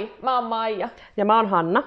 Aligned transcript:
Moi, 0.00 0.12
mä 0.22 0.34
oon 0.34 0.44
Maija. 0.44 0.88
Ja 1.16 1.24
mä 1.24 1.36
oon 1.36 1.48
Hanna. 1.48 1.82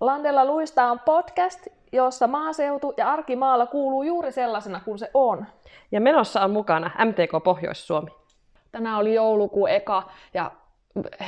Landella 0.00 0.44
luista 0.44 0.84
on 0.84 1.00
podcast, 1.00 1.66
jossa 1.92 2.26
maaseutu 2.26 2.94
ja 2.96 3.12
arkimaalla 3.12 3.66
kuuluu 3.66 4.02
juuri 4.02 4.32
sellaisena 4.32 4.80
kuin 4.84 4.98
se 4.98 5.10
on. 5.14 5.46
Ja 5.92 6.00
menossa 6.00 6.40
on 6.40 6.50
mukana 6.50 6.90
MTK 7.04 7.44
Pohjois-Suomi. 7.44 8.10
Tänään 8.72 8.98
oli 8.98 9.14
joulukuun 9.14 9.68
eka 9.68 10.02
ja 10.34 10.50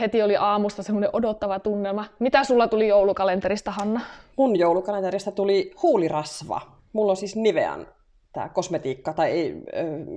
heti 0.01 0.23
oli 0.23 0.37
aamusta 0.37 0.83
semmoinen 0.83 1.11
odottava 1.13 1.59
tunnelma. 1.59 2.05
Mitä 2.19 2.45
sulla 2.45 2.69
tuli 2.69 2.89
joulukalenterista, 2.89 3.71
Hanna? 3.71 4.01
Mun 4.37 4.59
joulukalenterista 4.59 5.33
tuli 5.33 5.73
huulirasva. 5.83 6.61
Mulla 6.93 7.13
on 7.13 7.17
siis 7.17 7.37
Nivean 7.37 7.87
tämä 8.35 8.49
kosmetiikka, 8.49 9.13
tai 9.13 9.31
ei, 9.31 9.63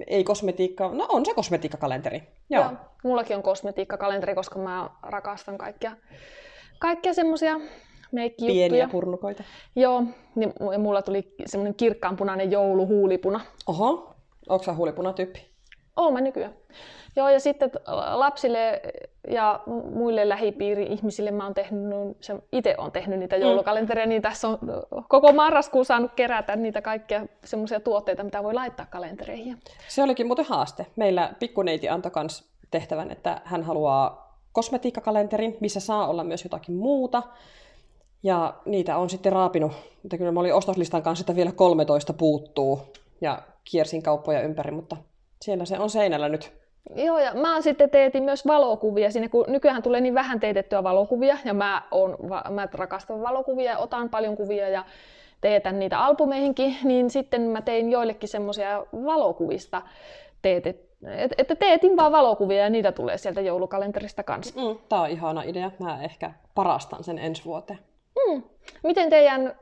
ei 0.07 0.23
kosmetiikka, 0.23 0.89
no 0.94 1.05
on 1.09 1.25
se 1.25 1.34
kosmetiikkakalenteri. 1.34 2.23
Joo. 2.49 2.63
Joo. 2.63 2.71
Mullakin 3.03 3.38
on 3.38 3.44
kosmetiikkakalenteri, 3.44 4.35
koska 4.35 4.59
mä 4.59 4.89
rakastan 5.03 5.58
kaikkia, 5.58 5.91
kaikkia 6.80 7.13
semmoisia 7.13 7.59
meikkijuttuja. 8.11 8.70
Pieniä 8.70 8.88
purnukoita. 8.88 9.44
Joo, 9.75 10.03
niin 10.35 10.53
mulla 10.77 11.02
tuli 11.02 11.35
semmoinen 11.45 11.75
kirkkaanpunainen 11.75 12.52
jouluhuulipuna. 12.52 13.41
Oho, 13.67 14.16
onko 14.49 14.63
sä 14.63 14.73
huulipuna-tyyppi? 14.73 15.45
Oon 15.97 16.13
mä 16.13 16.22
nykyään. 16.22 16.53
Joo, 17.17 17.30
ja 17.30 17.39
sitten 17.39 17.71
lapsille 18.13 18.81
ja 19.27 19.59
muille 19.94 20.30
lähipiiri-ihmisille 20.30 21.31
mä 21.31 21.44
oon 21.44 21.53
tehnyt, 21.53 22.17
itse 22.52 22.75
on 22.77 22.91
tehnyt 22.91 23.20
niitä 23.20 23.35
mm. 23.35 23.41
joulukalentereja, 23.41 24.08
niin 24.08 24.21
tässä 24.21 24.48
on 24.48 24.59
koko 25.08 25.34
marraskuun 25.34 25.85
saanut 25.85 26.11
kerätä 26.16 26.55
niitä 26.55 26.81
kaikkia 26.81 27.25
semmoisia 27.45 27.80
tuotteita, 27.80 28.23
mitä 28.23 28.44
voi 28.44 28.53
laittaa 28.53 28.85
kalentereihin. 28.85 29.58
Se 29.88 30.03
olikin 30.03 30.27
muuten 30.27 30.45
haaste. 30.45 30.85
Meillä 30.95 31.33
pikkuneiti 31.39 31.89
antoi 31.89 32.11
kans 32.11 32.50
tehtävän, 32.72 33.11
että 33.11 33.42
hän 33.44 33.64
haluaa 33.64 34.38
kosmetiikkakalenterin, 34.52 35.58
missä 35.59 35.80
saa 35.80 36.08
olla 36.08 36.23
myös 36.23 36.44
jotakin 36.44 36.75
muuta. 36.75 37.23
Ja 38.23 38.53
niitä 38.66 38.97
on 38.97 39.09
sitten 39.09 39.31
raapinut, 39.31 39.72
mutta 40.03 40.17
kyllä 40.17 40.31
mä 40.31 40.39
olin 40.39 40.53
ostoslistan 40.53 41.03
kanssa, 41.03 41.22
että 41.22 41.36
vielä 41.36 41.52
13 41.52 42.14
puuttuu 42.14 42.81
ja 43.22 43.42
kiersin 43.64 44.03
kauppoja 44.03 44.42
ympäri, 44.42 44.72
mutta 44.72 44.97
siellä 45.42 45.66
se 45.66 45.80
on 45.80 45.89
seinällä 45.89 46.30
nyt. 46.30 46.67
Joo, 46.95 47.19
ja 47.19 47.33
mä 47.33 47.61
sitten 47.61 47.89
teetin 47.89 48.23
myös 48.23 48.47
valokuvia 48.47 49.11
sinne, 49.11 49.30
kun 49.30 49.45
nykyään 49.47 49.83
tulee 49.83 50.02
niin 50.02 50.16
vähän 50.16 50.39
teetettyä 50.39 50.83
valokuvia, 50.83 51.38
ja 51.45 51.53
mä, 51.53 51.81
on, 51.91 52.17
mä 52.49 52.67
rakastan 52.73 53.21
valokuvia 53.21 53.71
ja 53.71 53.77
otan 53.77 54.09
paljon 54.09 54.35
kuvia 54.35 54.69
ja 54.69 54.85
teetän 55.41 55.80
niitä 55.80 55.99
albumeihinkin, 55.99 56.77
niin 56.83 57.09
sitten 57.09 57.41
mä 57.41 57.61
tein 57.61 57.89
joillekin 57.91 58.30
semmoisia 58.30 58.85
valokuvista 59.05 59.81
teetet, 60.41 60.88
että 61.38 61.55
teetin 61.55 61.97
vaan 61.97 62.11
valokuvia 62.11 62.63
ja 62.63 62.69
niitä 62.69 62.91
tulee 62.91 63.17
sieltä 63.17 63.41
joulukalenterista 63.41 64.23
kanssa. 64.23 64.59
Mm, 64.61 64.77
Tämä 64.89 65.02
on 65.02 65.09
ihana 65.09 65.43
idea. 65.43 65.71
Mä 65.80 66.03
ehkä 66.03 66.31
parastan 66.55 67.03
sen 67.03 67.19
ensi 67.19 67.45
vuoteen. 67.45 67.80
Mm. 68.27 68.43
Miten 68.83 69.09
teidän 69.09 69.55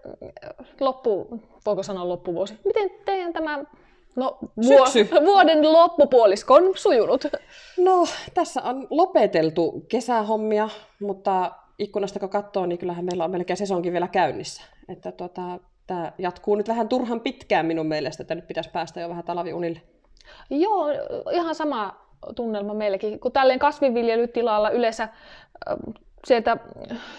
loppu, 0.79 1.41
voiko 1.65 1.83
sanoa 1.83 2.07
loppuvuosi, 2.07 2.59
miten 2.65 2.89
teidän 3.05 3.33
tämä 3.33 3.59
No, 4.15 4.37
Syksy. 4.61 5.09
vuoden 5.25 5.73
loppupuolisko 5.73 6.53
on 6.53 6.71
sujunut. 6.75 7.25
No, 7.77 8.07
tässä 8.33 8.61
on 8.61 8.87
lopeteltu 8.89 9.85
kesähommia, 9.89 10.69
mutta 11.01 11.51
ikkunasta 11.79 12.19
kun 12.19 12.29
katsoo, 12.29 12.65
niin 12.65 12.77
kyllähän 12.77 13.05
meillä 13.05 13.23
on 13.23 13.31
melkein 13.31 13.57
sesonkin 13.57 13.93
vielä 13.93 14.07
käynnissä. 14.07 14.63
Että 14.89 15.11
tota, 15.11 15.59
tämä 15.87 16.11
jatkuu 16.17 16.55
nyt 16.55 16.67
vähän 16.67 16.89
turhan 16.89 17.21
pitkään 17.21 17.65
minun 17.65 17.85
mielestä, 17.85 18.23
että 18.23 18.35
nyt 18.35 18.47
pitäisi 18.47 18.69
päästä 18.69 19.01
jo 19.01 19.09
vähän 19.09 19.23
talviunille. 19.23 19.81
Joo, 20.49 20.85
ihan 21.31 21.55
sama 21.55 22.05
tunnelma 22.35 22.73
meillekin. 22.73 23.19
Kun 23.19 23.31
tälleen 23.31 23.59
kasvinviljelytilalla 23.59 24.69
yleensä 24.69 25.09
sieltä 26.25 26.57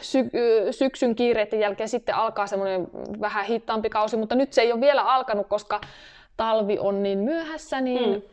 sy- 0.01 0.31
syksyn 0.71 1.15
kiireiden 1.15 1.61
jälkeen 1.61 1.89
sitten 1.89 2.15
alkaa 2.15 2.47
semmoinen 2.47 2.89
vähän 3.21 3.45
hittaampi 3.45 3.91
kausi, 3.91 4.17
mutta 4.17 4.35
nyt 4.35 4.53
se 4.53 4.63
ei 4.63 4.73
ole 4.73 4.81
vielä 4.81 5.03
alkanut, 5.03 5.47
koska 5.47 5.81
talvi 6.37 6.79
on 6.79 7.03
niin 7.03 7.19
myöhässä, 7.19 7.81
niin, 7.81 8.25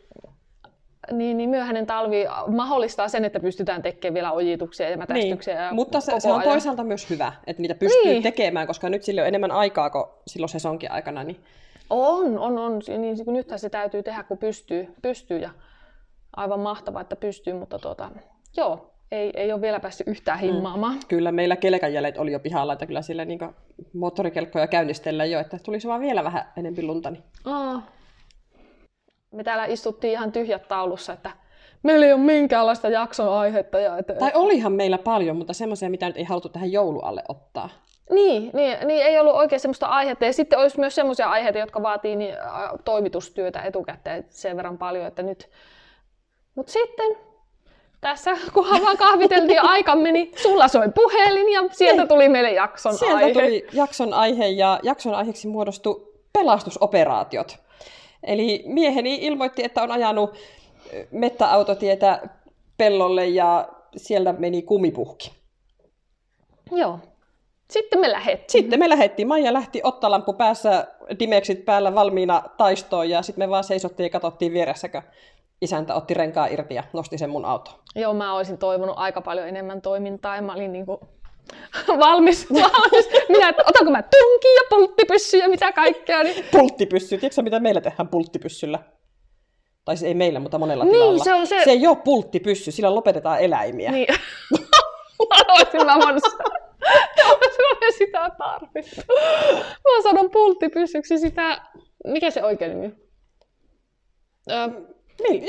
mm. 1.11 1.17
niin, 1.17 1.37
niin 1.37 1.49
myöhäinen 1.49 1.85
talvi 1.85 2.25
mahdollistaa 2.47 3.07
sen, 3.07 3.25
että 3.25 3.39
pystytään 3.39 3.81
tekemään 3.81 4.13
vielä 4.13 4.31
ojituksia 4.31 4.89
ja 4.89 4.97
mätästyksiä. 4.97 5.53
Niin. 5.53 5.65
Ja 5.65 5.73
Mutta 5.73 6.01
se, 6.01 6.19
se 6.19 6.31
on 6.31 6.39
ajan. 6.39 6.51
toisaalta 6.51 6.83
myös 6.83 7.09
hyvä, 7.09 7.33
että 7.47 7.61
niitä 7.61 7.75
pystyy 7.75 8.05
niin. 8.05 8.23
tekemään, 8.23 8.67
koska 8.67 8.89
nyt 8.89 9.03
sillä 9.03 9.21
on 9.21 9.27
enemmän 9.27 9.51
aikaa 9.51 9.89
kuin 9.89 10.05
silloin 10.27 10.49
sesonkin 10.49 10.91
aikana. 10.91 11.23
Niin... 11.23 11.39
On, 11.89 12.39
on, 12.39 12.57
on. 12.57 12.81
Niin, 12.97 13.17
nythän 13.27 13.59
se 13.59 13.69
täytyy 13.69 14.03
tehdä, 14.03 14.23
kun 14.23 14.37
pystyy, 14.37 14.93
pystyy 15.01 15.37
ja 15.37 15.49
aivan 16.35 16.59
mahtavaa, 16.59 17.01
että 17.01 17.15
pystyy, 17.15 17.53
mutta 17.53 17.79
tuota, 17.79 18.11
joo, 18.57 18.92
ei, 19.13 19.31
ei 19.35 19.51
ole 19.51 19.61
vielä 19.61 19.79
päässyt 19.79 20.07
yhtään 20.07 20.39
mm. 20.39 20.45
himmaamaan. 20.45 20.93
Mm. 20.93 20.99
Kyllä 21.07 21.31
meillä 21.31 21.55
kelkanjäljet 21.55 22.17
oli 22.17 22.31
jo 22.31 22.39
pihalla, 22.39 22.73
että 22.73 22.85
kyllä 22.85 23.01
sillä 23.01 23.25
niin 23.25 23.39
moottorikelkkoja 23.93 24.67
käynnistellään 24.67 25.31
jo, 25.31 25.39
että 25.39 25.59
tulisi 25.63 25.87
vaan 25.87 26.01
vielä 26.01 26.23
vähän 26.23 26.45
enemmän 26.57 26.87
lunta. 26.87 27.11
Niin... 27.11 27.23
Aa. 27.45 27.81
Me 29.31 29.43
täällä 29.43 29.65
istuttiin 29.65 30.13
ihan 30.13 30.31
tyhjät 30.31 30.67
taulussa, 30.67 31.13
että 31.13 31.31
meillä 31.83 32.05
ei 32.05 32.13
ole 32.13 32.21
minkäänlaista 32.21 32.89
jakson 32.89 33.33
aihetta. 33.33 33.79
Ja 33.79 33.97
että... 33.97 34.13
Tai 34.13 34.31
olihan 34.35 34.71
meillä 34.71 34.97
paljon, 34.97 35.37
mutta 35.37 35.53
semmoisia, 35.53 35.89
mitä 35.89 36.05
nyt 36.05 36.17
ei 36.17 36.23
haluttu 36.23 36.49
tähän 36.49 36.71
joulualle 36.71 37.23
ottaa. 37.27 37.69
Niin, 38.09 38.49
niin, 38.53 38.87
niin, 38.87 39.05
ei 39.05 39.19
ollut 39.19 39.35
oikein 39.35 39.59
semmoista 39.59 39.85
aihetta. 39.85 40.25
Ja 40.25 40.33
sitten 40.33 40.59
olisi 40.59 40.79
myös 40.79 40.95
semmoisia 40.95 41.29
aiheita, 41.29 41.59
jotka 41.59 41.83
vaatii 41.83 42.15
niin, 42.15 42.35
toimitustyötä 42.85 43.61
etukäteen 43.61 44.25
sen 44.29 44.57
verran 44.57 44.77
paljon, 44.77 45.05
että 45.05 45.23
nyt... 45.23 45.49
Mutta 46.55 46.71
sitten 46.71 47.32
tässä, 48.03 48.31
kunhan 48.53 48.81
vaan 48.81 48.97
kahviteltiin 48.97 49.55
ja 49.55 49.61
aika 49.61 49.95
meni, 49.95 50.31
sulla 50.35 50.67
soi 50.67 50.89
puhelin 50.95 51.53
ja 51.53 51.63
sieltä 51.71 52.01
niin. 52.01 52.07
tuli 52.07 52.29
meille 52.29 52.51
jakson 52.51 52.97
sieltä 52.97 53.17
aihe. 53.17 53.33
Sieltä 53.33 53.47
tuli 53.47 53.67
jakson 53.73 54.13
aihe 54.13 54.47
ja 54.47 54.79
jakson 54.83 55.13
aiheeksi 55.13 55.47
muodostui 55.47 56.13
pelastusoperaatiot. 56.33 57.57
Eli 58.23 58.63
mieheni 58.65 59.15
ilmoitti, 59.15 59.63
että 59.63 59.83
on 59.83 59.91
ajanut 59.91 60.35
mettäautotietä 61.11 62.29
pellolle 62.77 63.27
ja 63.27 63.67
sieltä 63.97 64.33
meni 64.33 64.61
kumipuhki. 64.61 65.31
Joo. 66.71 66.99
Sitten 67.71 67.99
me 67.99 68.11
lähdettiin. 68.11 68.51
Sitten 68.51 68.79
me 68.79 68.89
lähdettiin. 68.89 69.27
Maija 69.27 69.53
lähti 69.53 69.81
ottalampu 69.83 70.33
päässä, 70.33 70.87
dimeksit 71.19 71.65
päällä 71.65 71.95
valmiina 71.95 72.43
taistoon 72.57 73.09
ja 73.09 73.21
sitten 73.21 73.45
me 73.45 73.49
vaan 73.49 73.63
seisottiin 73.63 74.05
ja 74.05 74.09
katsottiin 74.09 74.53
vieressäkö 74.53 75.01
isäntä 75.63 75.95
otti 75.95 76.13
renkaa 76.13 76.47
irti 76.47 76.75
ja 76.75 76.83
nosti 76.93 77.17
sen 77.17 77.29
mun 77.29 77.45
auto. 77.45 77.71
Joo, 77.95 78.13
mä 78.13 78.35
olisin 78.35 78.57
toivonut 78.57 78.97
aika 78.97 79.21
paljon 79.21 79.47
enemmän 79.47 79.81
toimintaa 79.81 80.35
ja 80.35 80.41
mä 80.41 80.53
olin 80.53 80.73
niinku 80.73 80.99
valmis, 81.99 82.47
valmis. 82.49 83.09
Minä, 83.29 83.49
että 83.49 83.63
otanko 83.67 83.91
mä 83.91 84.01
tunki 84.01 84.47
ja 84.55 84.61
pulttipyssy 84.69 85.37
ja 85.37 85.49
mitä 85.49 85.71
kaikkea. 85.71 86.23
Niin... 86.23 86.45
Pulttipyssy, 86.51 87.17
tiedätkö 87.17 87.41
mitä 87.41 87.59
meillä 87.59 87.81
tehdään 87.81 88.07
pulttipyssyllä? 88.07 88.79
Tai 89.85 89.97
siis 89.97 90.07
ei 90.07 90.13
meillä, 90.13 90.39
mutta 90.39 90.59
monella 90.59 90.83
niin, 90.83 90.93
tilalla. 90.93 91.23
Se, 91.23 91.33
on 91.33 91.47
se... 91.47 91.61
se 91.63 91.71
ei 91.71 91.87
ole 91.87 91.97
pulttipyssy, 92.03 92.71
sillä 92.71 92.95
lopetetaan 92.95 93.39
eläimiä. 93.39 93.91
Niin. 93.91 94.07
Olisin 95.49 95.85
mä 95.85 95.97
voinut 95.99 96.23
sitä 97.97 98.29
tarvittu. 98.37 99.01
Mä 99.83 100.03
sanon 100.03 100.29
pulttipyssyksi 100.31 101.17
sitä, 101.17 101.61
mikä 102.07 102.31
se 102.31 102.43
oikein 102.43 102.71
nimi? 102.71 102.95
Ö, 104.51 104.53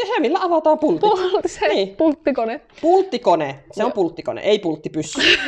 se, 0.06 0.20
millä 0.20 0.38
avataan 0.42 0.78
pultit. 0.78 1.00
Pultti, 1.00 1.48
se, 1.48 1.68
niin. 1.68 1.96
Pulttikone. 1.96 2.60
Pulttikone. 2.80 3.64
Se 3.72 3.84
on 3.84 3.92
pulttikone, 3.92 4.40
ei 4.40 4.58
pulttipyssy. 4.58 5.20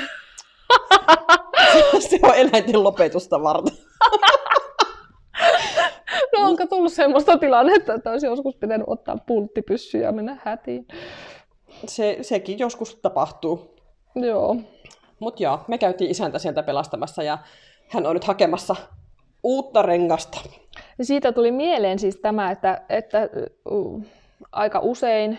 se 2.08 2.18
on 2.22 2.34
eläinten 2.34 2.84
lopetusta 2.84 3.42
varten. 3.42 3.72
no 6.32 6.48
onko 6.48 6.66
tullut 6.66 6.92
semmoista 6.92 7.38
tilannetta, 7.38 7.94
että 7.94 8.10
olisi 8.10 8.26
joskus 8.26 8.56
pitänyt 8.56 8.86
ottaa 8.86 9.16
pulttipyssy 9.26 9.98
ja 9.98 10.12
mennä 10.12 10.38
hätiin? 10.44 10.86
Se, 11.86 12.18
sekin 12.22 12.58
joskus 12.58 12.94
tapahtuu. 12.94 13.76
Joo. 14.14 14.56
Mutta 15.18 15.42
joo, 15.42 15.60
me 15.68 15.78
käytiin 15.78 16.10
isäntä 16.10 16.38
sieltä 16.38 16.62
pelastamassa 16.62 17.22
ja 17.22 17.38
hän 17.88 18.06
on 18.06 18.14
nyt 18.14 18.24
hakemassa 18.24 18.76
uutta 19.42 19.82
rengasta. 19.82 20.38
Siitä 21.02 21.32
tuli 21.32 21.50
mieleen 21.50 21.98
siis 21.98 22.16
tämä, 22.16 22.50
että, 22.50 22.80
että 22.88 23.28
uh, 23.70 24.04
aika 24.52 24.78
usein, 24.78 25.38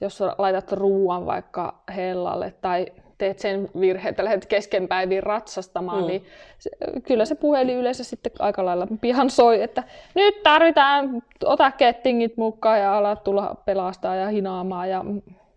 jos 0.00 0.20
laitat 0.38 0.72
ruoan 0.72 1.26
vaikka 1.26 1.82
hellalle 1.96 2.54
tai 2.60 2.86
teet 3.20 3.38
sen 3.38 3.68
virheen, 3.80 4.10
että 4.10 4.24
lähdet 4.24 4.46
kesken 4.46 4.88
päivin 4.88 5.22
ratsastamaan, 5.22 6.00
mm. 6.00 6.06
niin 6.06 6.24
se, 6.58 6.70
kyllä 7.06 7.24
se 7.24 7.34
puhelin 7.34 7.76
yleensä 7.76 8.04
sitten 8.04 8.32
aika 8.38 8.64
lailla 8.64 8.86
pihan 9.00 9.30
soi, 9.30 9.62
että 9.62 9.82
nyt 10.14 10.42
tarvitaan, 10.42 11.22
ota 11.44 11.70
kettingit 11.70 12.36
mukaan 12.36 12.80
ja 12.80 12.96
ala 12.96 13.16
tulla 13.16 13.56
pelastaa 13.64 14.14
ja 14.16 14.28
hinaamaan 14.28 14.90
ja 14.90 15.04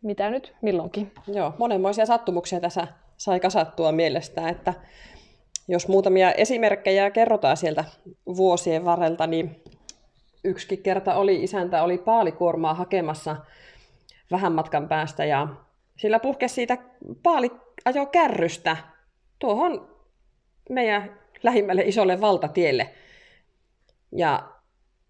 mitä 0.02 0.30
nyt 0.30 0.54
milloinkin. 0.62 1.12
Joo, 1.28 1.54
monenmoisia 1.58 2.06
sattumuksia 2.06 2.60
tässä 2.60 2.88
sai 3.18 3.40
kasattua 3.40 3.92
mielestä, 3.92 4.50
että 4.50 4.74
jos 5.68 5.88
muutamia 5.88 6.32
esimerkkejä 6.32 7.12
kerrotaan 7.12 7.58
sieltä 7.58 7.86
vuosien 8.26 8.86
varrelta, 8.86 9.28
niin 9.28 9.64
yksikin 10.44 10.84
kerta 10.84 11.16
oli, 11.16 11.44
isäntä 11.44 11.84
oli 11.84 11.98
paalikuormaa 11.98 12.74
hakemassa 12.74 13.36
vähän 14.32 14.54
matkan 14.54 14.88
päästä 14.88 15.26
ja 15.26 15.48
Sillä 15.98 16.20
puhkesi 16.20 16.56
siitä 16.56 16.78
paali 17.24 17.52
ajo 17.86 18.06
kärrystä 18.06 18.78
tuohon 19.40 19.96
meidän 20.70 21.20
lähimmälle 21.44 21.82
isolle 21.82 22.22
valtatielle. 22.22 22.94
Ja 24.12 24.53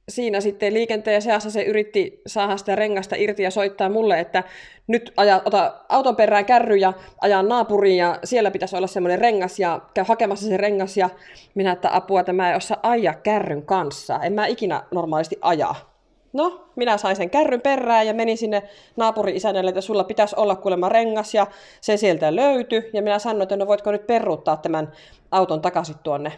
siinä 0.10 0.42
sitten 0.42 0.74
liikenteen 0.74 1.22
seassa 1.22 1.52
se 1.52 1.64
yritti 1.64 2.22
saada 2.28 2.58
sitä 2.58 2.76
rengasta 2.76 3.16
irti 3.16 3.44
ja 3.44 3.52
soittaa 3.52 3.90
mulle, 3.90 4.20
että 4.20 4.44
nyt 4.88 5.14
aja, 5.18 5.42
ota 5.46 5.74
auton 5.90 6.16
perään 6.16 6.46
kärry 6.46 6.76
ja 6.76 6.94
ajaa 7.22 7.44
naapuriin 7.44 7.98
ja 7.98 8.20
siellä 8.24 8.52
pitäisi 8.52 8.76
olla 8.76 8.88
semmoinen 8.88 9.20
rengas 9.20 9.60
ja 9.60 9.82
käy 9.94 10.06
hakemassa 10.08 10.48
se 10.48 10.58
rengas 10.58 10.98
ja 10.98 11.10
minä, 11.56 11.72
että 11.72 11.96
apua, 11.96 12.20
että 12.20 12.34
mä 12.34 12.50
en 12.50 12.58
osaa 12.58 12.80
ajaa 12.84 13.14
kärryn 13.14 13.66
kanssa. 13.66 14.20
En 14.24 14.34
mä 14.34 14.46
ikinä 14.46 14.84
normaalisti 14.92 15.38
ajaa. 15.42 15.94
No, 16.34 16.68
minä 16.76 16.98
sain 16.98 17.16
sen 17.16 17.30
kärryn 17.30 17.62
perään 17.62 18.08
ja 18.08 18.14
menin 18.14 18.38
sinne 18.38 18.64
naapuri-isännelle, 18.96 19.70
että 19.70 19.82
sulla 19.82 20.04
pitäisi 20.04 20.36
olla 20.38 20.56
kuulemma 20.56 20.90
rengas 20.90 21.34
ja 21.34 21.48
se 21.82 21.98
sieltä 21.98 22.36
löytyi. 22.36 22.90
Ja 22.94 23.02
minä 23.02 23.20
sanoin, 23.20 23.42
että 23.42 23.56
no 23.56 23.68
voitko 23.68 23.92
nyt 23.92 24.08
peruuttaa 24.08 24.58
tämän 24.58 24.92
auton 25.32 25.62
takaisin 25.62 25.96
tuonne 26.04 26.32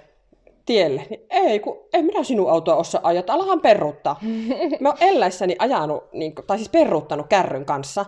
tielle. 0.65 1.05
Niin 1.09 1.25
ei, 1.29 1.59
kun 1.59 1.77
en 1.93 2.05
minä 2.05 2.23
sinun 2.23 2.51
autoa 2.51 2.75
osaa 2.75 3.01
ajaa, 3.03 3.23
alahan 3.27 3.61
peruuttaa. 3.61 4.19
Mä 4.79 4.89
oon 4.89 4.97
elläissäni 5.01 5.55
ajanut, 5.59 6.03
niin, 6.13 6.35
tai 6.47 6.57
siis 6.57 6.69
peruuttanut 6.69 7.27
kärryn 7.27 7.65
kanssa. 7.65 8.05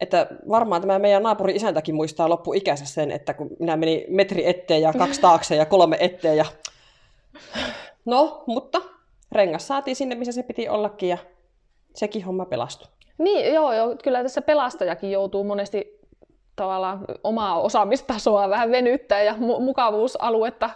Että 0.00 0.26
varmaan 0.48 0.80
tämä 0.80 0.98
meidän 0.98 1.22
naapuri 1.22 1.56
isäntäkin 1.56 1.94
muistaa 1.94 2.28
loppuikänsä 2.28 2.86
sen, 2.86 3.10
että 3.10 3.34
kun 3.34 3.50
minä 3.58 3.76
menin 3.76 4.04
metri 4.08 4.46
eteen 4.46 4.82
ja 4.82 4.92
kaksi 4.92 5.20
taakse 5.20 5.56
ja 5.56 5.66
kolme 5.66 5.96
eteen 6.00 6.36
ja... 6.36 6.44
No, 8.04 8.44
mutta 8.46 8.80
rengas 9.32 9.66
saatiin 9.66 9.96
sinne, 9.96 10.14
missä 10.14 10.32
se 10.32 10.42
piti 10.42 10.68
ollakin 10.68 11.08
ja 11.08 11.18
sekin 11.94 12.24
homma 12.24 12.44
pelastui. 12.44 12.88
Niin, 13.18 13.54
joo, 13.54 13.72
joo, 13.72 13.96
kyllä 14.04 14.22
tässä 14.22 14.42
pelastajakin 14.42 15.10
joutuu 15.10 15.44
monesti 15.44 16.00
tavallaan 16.56 17.04
omaa 17.24 17.60
osaamistasoa 17.60 18.48
vähän 18.48 18.70
venyttää 18.70 19.22
ja 19.22 19.32
mu- 19.32 19.60
mukavuusaluetta 19.60 20.70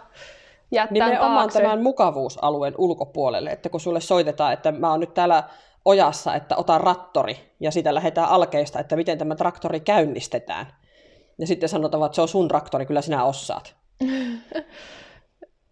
jättää 0.71 1.07
Nimenomaan 1.07 1.37
taakse. 1.37 1.61
tämän 1.61 1.83
mukavuusalueen 1.83 2.73
ulkopuolelle, 2.77 3.49
että 3.49 3.69
kun 3.69 3.79
sulle 3.79 4.01
soitetaan, 4.01 4.53
että 4.53 4.71
mä 4.71 4.91
oon 4.91 4.99
nyt 4.99 5.13
täällä 5.13 5.43
ojassa, 5.85 6.35
että 6.35 6.55
ota 6.55 6.77
rattori, 6.77 7.37
ja 7.59 7.71
sitä 7.71 7.95
lähdetään 7.95 8.29
alkeista, 8.29 8.79
että 8.79 8.95
miten 8.95 9.17
tämä 9.17 9.35
traktori 9.35 9.79
käynnistetään. 9.79 10.65
Ja 11.39 11.47
sitten 11.47 11.69
sanotaan, 11.69 12.05
että 12.05 12.15
se 12.15 12.21
on 12.21 12.27
sun 12.27 12.47
traktori, 12.47 12.85
kyllä 12.85 13.01
sinä 13.01 13.23
osaat. 13.23 13.75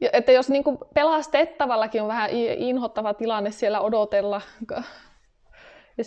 Ja, 0.01 0.09
että 0.13 0.31
jos 0.31 0.49
niin 0.49 0.63
kuin 0.63 0.77
pelastettavallakin 0.93 2.01
on 2.01 2.07
vähän 2.07 2.29
inhottava 2.57 3.13
tilanne 3.13 3.51
siellä 3.51 3.81
odotella 3.81 4.41
ja 5.97 6.03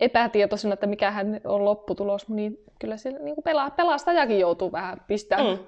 epätietoisena, 0.00 0.74
että 0.74 0.86
mikähän 0.86 1.40
on 1.44 1.64
lopputulos, 1.64 2.28
niin 2.28 2.58
kyllä 2.78 2.96
siellä 2.96 3.18
niin 3.18 3.34
kuin 3.34 3.44
pelastajakin 3.76 4.38
joutuu 4.38 4.72
vähän 4.72 5.00
pistämään, 5.06 5.56
Mm. 5.58 5.64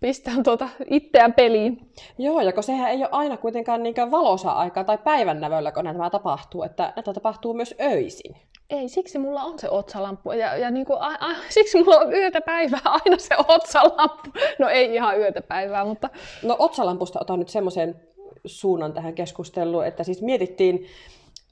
Pistämään 0.00 0.42
tuota 0.42 0.68
itseään 0.86 1.34
peliin. 1.34 1.90
Joo, 2.18 2.40
ja 2.40 2.52
kun 2.52 2.62
sehän 2.62 2.90
ei 2.90 2.98
ole 2.98 3.08
aina 3.12 3.36
kuitenkaan 3.36 3.82
niinkään 3.82 4.10
valoisa 4.10 4.50
aikaa 4.50 4.84
tai 4.84 4.98
päivän 4.98 5.40
nävöllä, 5.40 5.72
kun 5.72 5.84
tämä 5.84 6.10
tapahtuu, 6.10 6.62
että 6.62 6.92
näitä 6.96 7.12
tapahtuu 7.12 7.54
myös 7.54 7.74
öisin. 7.80 8.36
Ei, 8.70 8.88
siksi 8.88 9.18
mulla 9.18 9.42
on 9.42 9.58
se 9.58 9.70
otsalamppu. 9.70 10.32
Ja, 10.32 10.56
ja 10.56 10.70
niin 10.70 10.86
kuin, 10.86 10.98
a, 11.00 11.06
a, 11.20 11.34
siksi 11.48 11.82
mulla 11.82 11.96
on 11.96 12.12
yötä 12.12 12.40
päivää 12.40 12.80
aina 12.84 13.18
se 13.18 13.34
otsalamppu. 13.48 14.30
No 14.58 14.68
ei 14.68 14.94
ihan 14.94 15.18
yötä 15.18 15.42
päivää, 15.42 15.84
mutta 15.84 16.10
No 16.42 16.56
otsalampusta 16.58 17.20
otan 17.20 17.38
nyt 17.38 17.48
semmoisen 17.48 18.00
suunnan 18.44 18.92
tähän 18.92 19.14
keskusteluun, 19.14 19.86
että 19.86 20.04
siis 20.04 20.22
mietittiin 20.22 20.86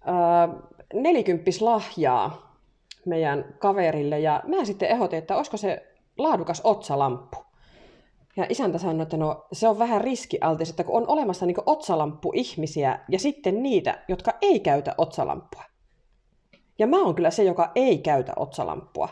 äh, 0.09 0.63
nelikymppislahjaa 0.95 2.57
meidän 3.07 3.45
kaverille, 3.59 4.21
ja 4.21 4.43
mä 4.47 4.65
sitten 4.65 4.89
ehdotin, 4.89 5.19
että 5.19 5.37
olisiko 5.37 5.57
se 5.57 5.87
laadukas 6.19 6.61
otsalamppu. 6.65 7.48
Ja 8.39 8.47
isäntä 8.49 8.79
sanoi, 8.79 9.03
että 9.03 9.17
no 9.17 9.47
se 9.53 9.69
on 9.69 9.79
vähän 9.79 10.01
riskialtis, 10.01 10.71
että 10.71 10.85
kun 10.85 10.97
on 10.97 11.09
olemassa 11.09 11.47
niin 11.47 11.57
otsalamppu-ihmisiä 11.67 12.99
ja 13.09 13.19
sitten 13.19 13.63
niitä, 13.63 14.05
jotka 14.09 14.33
ei 14.43 14.61
käytä 14.61 14.95
otsalampua. 14.99 15.63
Ja 16.79 16.87
mä 16.87 17.03
oon 17.03 17.15
kyllä 17.15 17.31
se, 17.31 17.45
joka 17.45 17.73
ei 17.75 17.99
käytä 17.99 18.33
otsalamppua. 18.37 19.09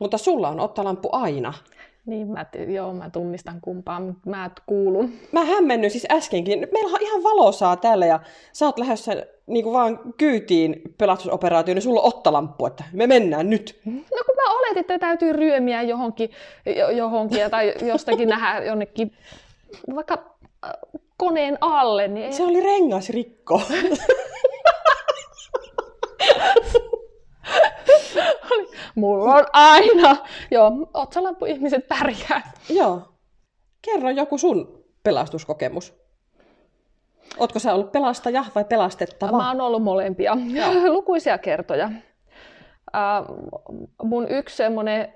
Mutta 0.00 0.18
sulla 0.18 0.48
on 0.48 0.60
otsalamppu 0.60 1.08
aina. 1.12 1.54
niin 2.06 2.28
mä, 2.28 2.46
joo, 2.68 2.94
mä 2.94 3.10
tunnistan 3.10 3.60
kumpaan 3.60 4.16
mä 4.26 4.50
kuulun. 4.66 5.12
Mä 5.32 5.44
hämmennyin 5.44 5.90
siis 5.90 6.06
äskenkin. 6.12 6.68
Meillä 6.72 6.94
on 6.94 7.02
ihan 7.02 7.22
valosaa 7.22 7.76
täällä 7.76 8.06
ja 8.06 8.20
sä 8.52 8.66
oot 8.66 8.78
lähdössä 8.78 9.26
niin 9.46 9.64
kuin 9.64 9.72
vaan 9.74 9.98
kyytiin 10.16 10.82
pelastusoperaatioon, 10.98 11.74
niin 11.76 11.82
sulla 11.82 12.00
on 12.00 12.08
ottalamppu, 12.08 12.66
että 12.66 12.84
me 12.92 13.06
mennään 13.06 13.50
nyt. 13.50 13.80
No 13.84 13.92
kun 14.26 14.34
mä 14.36 14.58
oletin, 14.58 14.78
että 14.80 14.98
täytyy 14.98 15.32
ryömiä 15.32 15.82
johonkin, 15.82 16.30
jo- 16.78 16.90
johonkin 16.90 17.50
tai 17.50 17.74
jostakin 17.82 18.28
nähdä 18.28 18.64
jonnekin 18.64 19.12
vaikka 19.94 20.14
äh, 20.64 20.70
koneen 21.16 21.58
alle, 21.60 22.08
niin 22.08 22.26
ei, 22.26 22.32
Se 22.32 22.42
oli 22.42 22.60
rengasrikko. 22.60 23.62
mulla 28.94 29.34
on 29.34 29.46
aina. 29.52 30.16
Joo, 30.50 30.72
otsalampu-ihmiset 30.94 31.88
pärjää. 31.88 32.52
Joo. 32.68 33.02
Kerro 33.82 34.10
joku 34.10 34.38
sun 34.38 34.84
pelastuskokemus. 35.02 36.05
Ootko 37.38 37.58
sä 37.58 37.74
ollut 37.74 37.92
pelastaja 37.92 38.44
vai 38.54 38.64
pelastettava? 38.64 39.36
Mä 39.36 39.48
oon 39.48 39.60
ollut 39.60 39.82
molempia 39.82 40.36
Joo. 40.46 40.68
lukuisia 40.96 41.38
kertoja. 41.38 41.90
Äh, 42.94 43.24
mun 44.02 44.28
yksi 44.28 44.56
semmoinen 44.56 45.12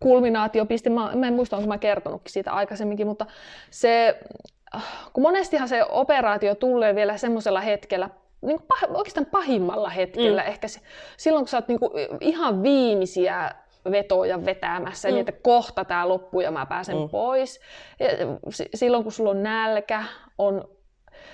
kulminaatiopiste, 0.00 0.90
mä, 0.90 1.12
mä 1.14 1.26
en 1.26 1.34
muista, 1.34 1.56
onko 1.56 1.68
mä 1.68 1.78
kertonutkin 1.78 2.32
siitä 2.32 2.52
aikaisemminkin, 2.52 3.06
mutta 3.06 3.26
se, 3.70 4.20
kun 5.12 5.22
monestihan 5.22 5.68
se 5.68 5.84
operaatio 5.84 6.54
tulee 6.54 6.94
vielä 6.94 7.16
semmoisella 7.16 7.60
hetkellä, 7.60 8.10
niin 8.42 8.58
kuin 8.58 8.66
pah, 8.68 8.96
oikeastaan 8.96 9.26
pahimmalla 9.26 9.88
hetkellä, 9.88 10.42
mm. 10.42 10.48
ehkä 10.48 10.68
se, 10.68 10.80
silloin 11.16 11.44
kun 11.44 11.48
sä 11.48 11.56
oot 11.56 11.68
niin 11.68 11.80
kuin 11.80 11.92
ihan 12.20 12.62
viimeisiä 12.62 13.50
vetoja 13.90 14.44
vetämässä, 14.44 15.08
mm. 15.08 15.14
niin 15.14 15.28
että 15.28 15.40
kohta 15.42 15.84
tämä 15.84 16.08
loppuu 16.08 16.40
ja 16.40 16.50
mä 16.50 16.66
pääsen 16.66 16.96
mm. 16.96 17.08
pois. 17.08 17.60
Ja 18.00 18.08
si- 18.50 18.68
silloin 18.74 19.02
kun 19.02 19.12
sulla 19.12 19.30
on 19.30 19.42
nälkä, 19.42 20.04
on 20.38 20.68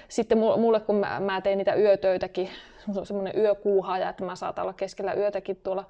sitten 0.09 0.39
mulle, 0.39 0.81
kun 0.81 0.97
mä, 0.97 1.21
mä 1.21 1.41
tein 1.41 1.59
niitä 1.59 1.75
yötöitäkin, 1.75 2.51
se 2.93 3.01
on 3.01 3.07
semmoinen 3.07 3.39
yökuuhaaja, 3.39 4.09
että 4.09 4.25
mä 4.25 4.37
saatan 4.37 4.63
olla 4.63 4.73
keskellä 4.73 5.15
yötäkin 5.15 5.57
tuolla 5.57 5.85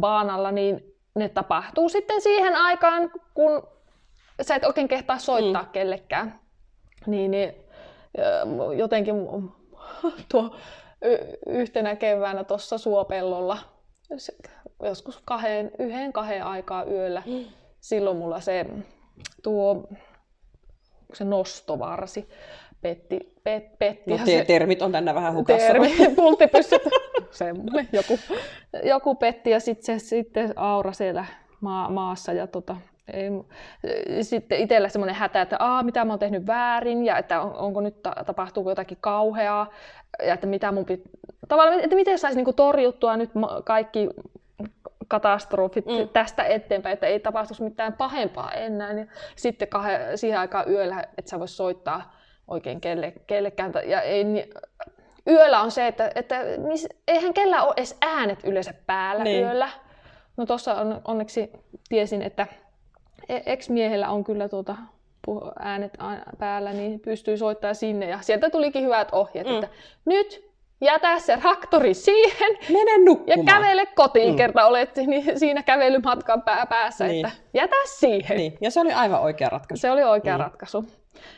baanalla, 0.00 0.52
niin 0.52 0.94
ne 1.14 1.28
tapahtuu 1.28 1.88
sitten 1.88 2.20
siihen 2.20 2.56
aikaan, 2.56 3.10
kun 3.34 3.62
sä 4.42 4.54
et 4.54 4.64
oikein 4.64 4.88
kehtaa 4.88 5.18
soittaa 5.18 5.62
mm. 5.62 5.68
kellekään. 5.68 6.40
Niin, 7.06 7.30
niin 7.30 7.54
jotenkin 8.76 9.14
tuo 10.30 10.56
yhtenä 11.46 11.96
keväänä 11.96 12.44
tuossa 12.44 12.78
Suopellolla, 12.78 13.58
joskus 14.82 15.22
kahden, 15.24 15.70
yhden 15.78 16.12
kahden 16.12 16.44
aikaa 16.44 16.84
yöllä, 16.84 17.22
mm. 17.26 17.44
silloin 17.80 18.16
mulla 18.16 18.40
se 18.40 18.66
tuo 19.42 19.88
se 21.14 21.24
nostovarsi 21.24 22.28
petti. 22.80 23.38
Pet, 23.44 23.78
petti 23.78 24.10
no, 24.10 24.18
te- 24.24 24.44
termit 24.44 24.82
on 24.82 24.92
tänne 24.92 25.14
vähän 25.14 25.34
hukassa. 25.34 25.66
Termi, 25.66 25.94
pulttipyssyt, 26.16 26.82
semmoinen 27.30 27.88
joku, 27.92 28.18
joku 28.84 29.14
petti 29.14 29.50
ja 29.50 29.60
sitten 29.60 30.00
se 30.00 30.06
sitten 30.06 30.52
aura 30.56 30.92
siellä 30.92 31.24
maa, 31.60 31.90
maassa 31.90 32.32
ja 32.32 32.46
tota, 32.46 32.76
ei, 33.12 33.30
sitten 34.22 34.58
itsellä 34.58 34.88
semmoinen 34.88 35.16
hätä, 35.16 35.42
että 35.42 35.56
Aa, 35.58 35.82
mitä 35.82 36.04
mä 36.04 36.12
oon 36.12 36.18
tehnyt 36.18 36.46
väärin 36.46 37.04
ja 37.04 37.18
että 37.18 37.40
on, 37.40 37.54
onko 37.54 37.80
nyt 37.80 38.02
ta- 38.02 38.24
tapahtuuko 38.26 38.70
jotakin 38.70 38.98
kauheaa 39.00 39.70
ja 40.26 40.34
että 40.34 40.46
mitä 40.46 40.72
mun 40.72 40.84
pit... 40.84 41.02
tavallaan, 41.48 41.80
että 41.80 41.96
miten 41.96 42.18
saisi 42.18 42.36
niinku 42.36 42.52
torjuttua 42.52 43.16
nyt 43.16 43.30
kaikki 43.64 44.08
katastrofit 45.08 45.86
mm. 45.86 46.08
tästä 46.12 46.44
eteenpäin, 46.44 46.92
että 46.92 47.06
ei 47.06 47.20
tapahtuisi 47.20 47.62
mitään 47.62 47.92
pahempaa 47.92 48.52
enää. 48.52 48.92
Niin 48.92 49.08
sitten 49.36 49.68
kahden, 49.68 50.18
siihen 50.18 50.38
aikaan 50.38 50.70
yöllä, 50.70 51.04
että 51.18 51.30
sä 51.30 51.38
vois 51.38 51.56
soittaa 51.56 52.17
oikein 52.48 52.80
kelle, 52.80 53.12
kellekään. 53.26 53.72
Ja 53.86 54.02
ei, 54.02 54.24
niin, 54.24 54.50
yöllä 55.28 55.60
on 55.60 55.70
se, 55.70 55.86
että, 55.86 56.10
että 56.14 56.40
mis, 56.58 56.88
eihän 57.08 57.34
kellään 57.34 57.64
ole 57.64 57.74
edes 57.76 57.96
äänet 58.02 58.38
yleensä 58.44 58.74
päällä 58.86 59.24
niin. 59.24 59.42
yöllä. 59.42 59.68
No 60.36 60.46
tuossa 60.46 60.74
on, 60.74 61.00
onneksi 61.04 61.50
tiesin, 61.88 62.22
että 62.22 62.46
ex-miehellä 63.28 64.08
on 64.08 64.24
kyllä 64.24 64.48
tuota 64.48 64.76
äänet 65.58 65.98
päällä, 66.38 66.72
niin 66.72 67.00
pystyy 67.00 67.36
soittamaan 67.36 67.74
sinne. 67.74 68.08
Ja 68.08 68.18
sieltä 68.20 68.50
tulikin 68.50 68.84
hyvät 68.84 69.08
ohjeet, 69.12 69.46
mm. 69.46 69.54
että 69.54 69.68
nyt 70.04 70.47
jätä 70.80 71.18
se 71.18 71.36
traktori 71.36 71.94
siihen 71.94 72.58
Mene 72.68 73.04
nukkumaan. 73.04 73.46
ja 73.46 73.52
kävele 73.52 73.86
kotiin, 73.86 74.30
mm. 74.30 74.36
kerta 74.36 74.66
olet 74.66 74.96
niin 74.96 75.38
siinä 75.38 75.62
kävelymatkan 75.62 76.42
pää 76.42 76.66
päässä, 76.66 77.06
niin. 77.06 77.26
että 77.26 77.38
jätä 77.54 77.76
siihen. 77.84 78.36
Niin. 78.36 78.58
Ja 78.60 78.70
se 78.70 78.80
oli 78.80 78.92
aivan 78.92 79.20
oikea 79.20 79.48
ratkaisu. 79.48 79.80
Se 79.80 79.90
oli 79.90 80.02
oikea 80.02 80.38
mm. 80.38 80.44
ratkaisu. 80.44 80.84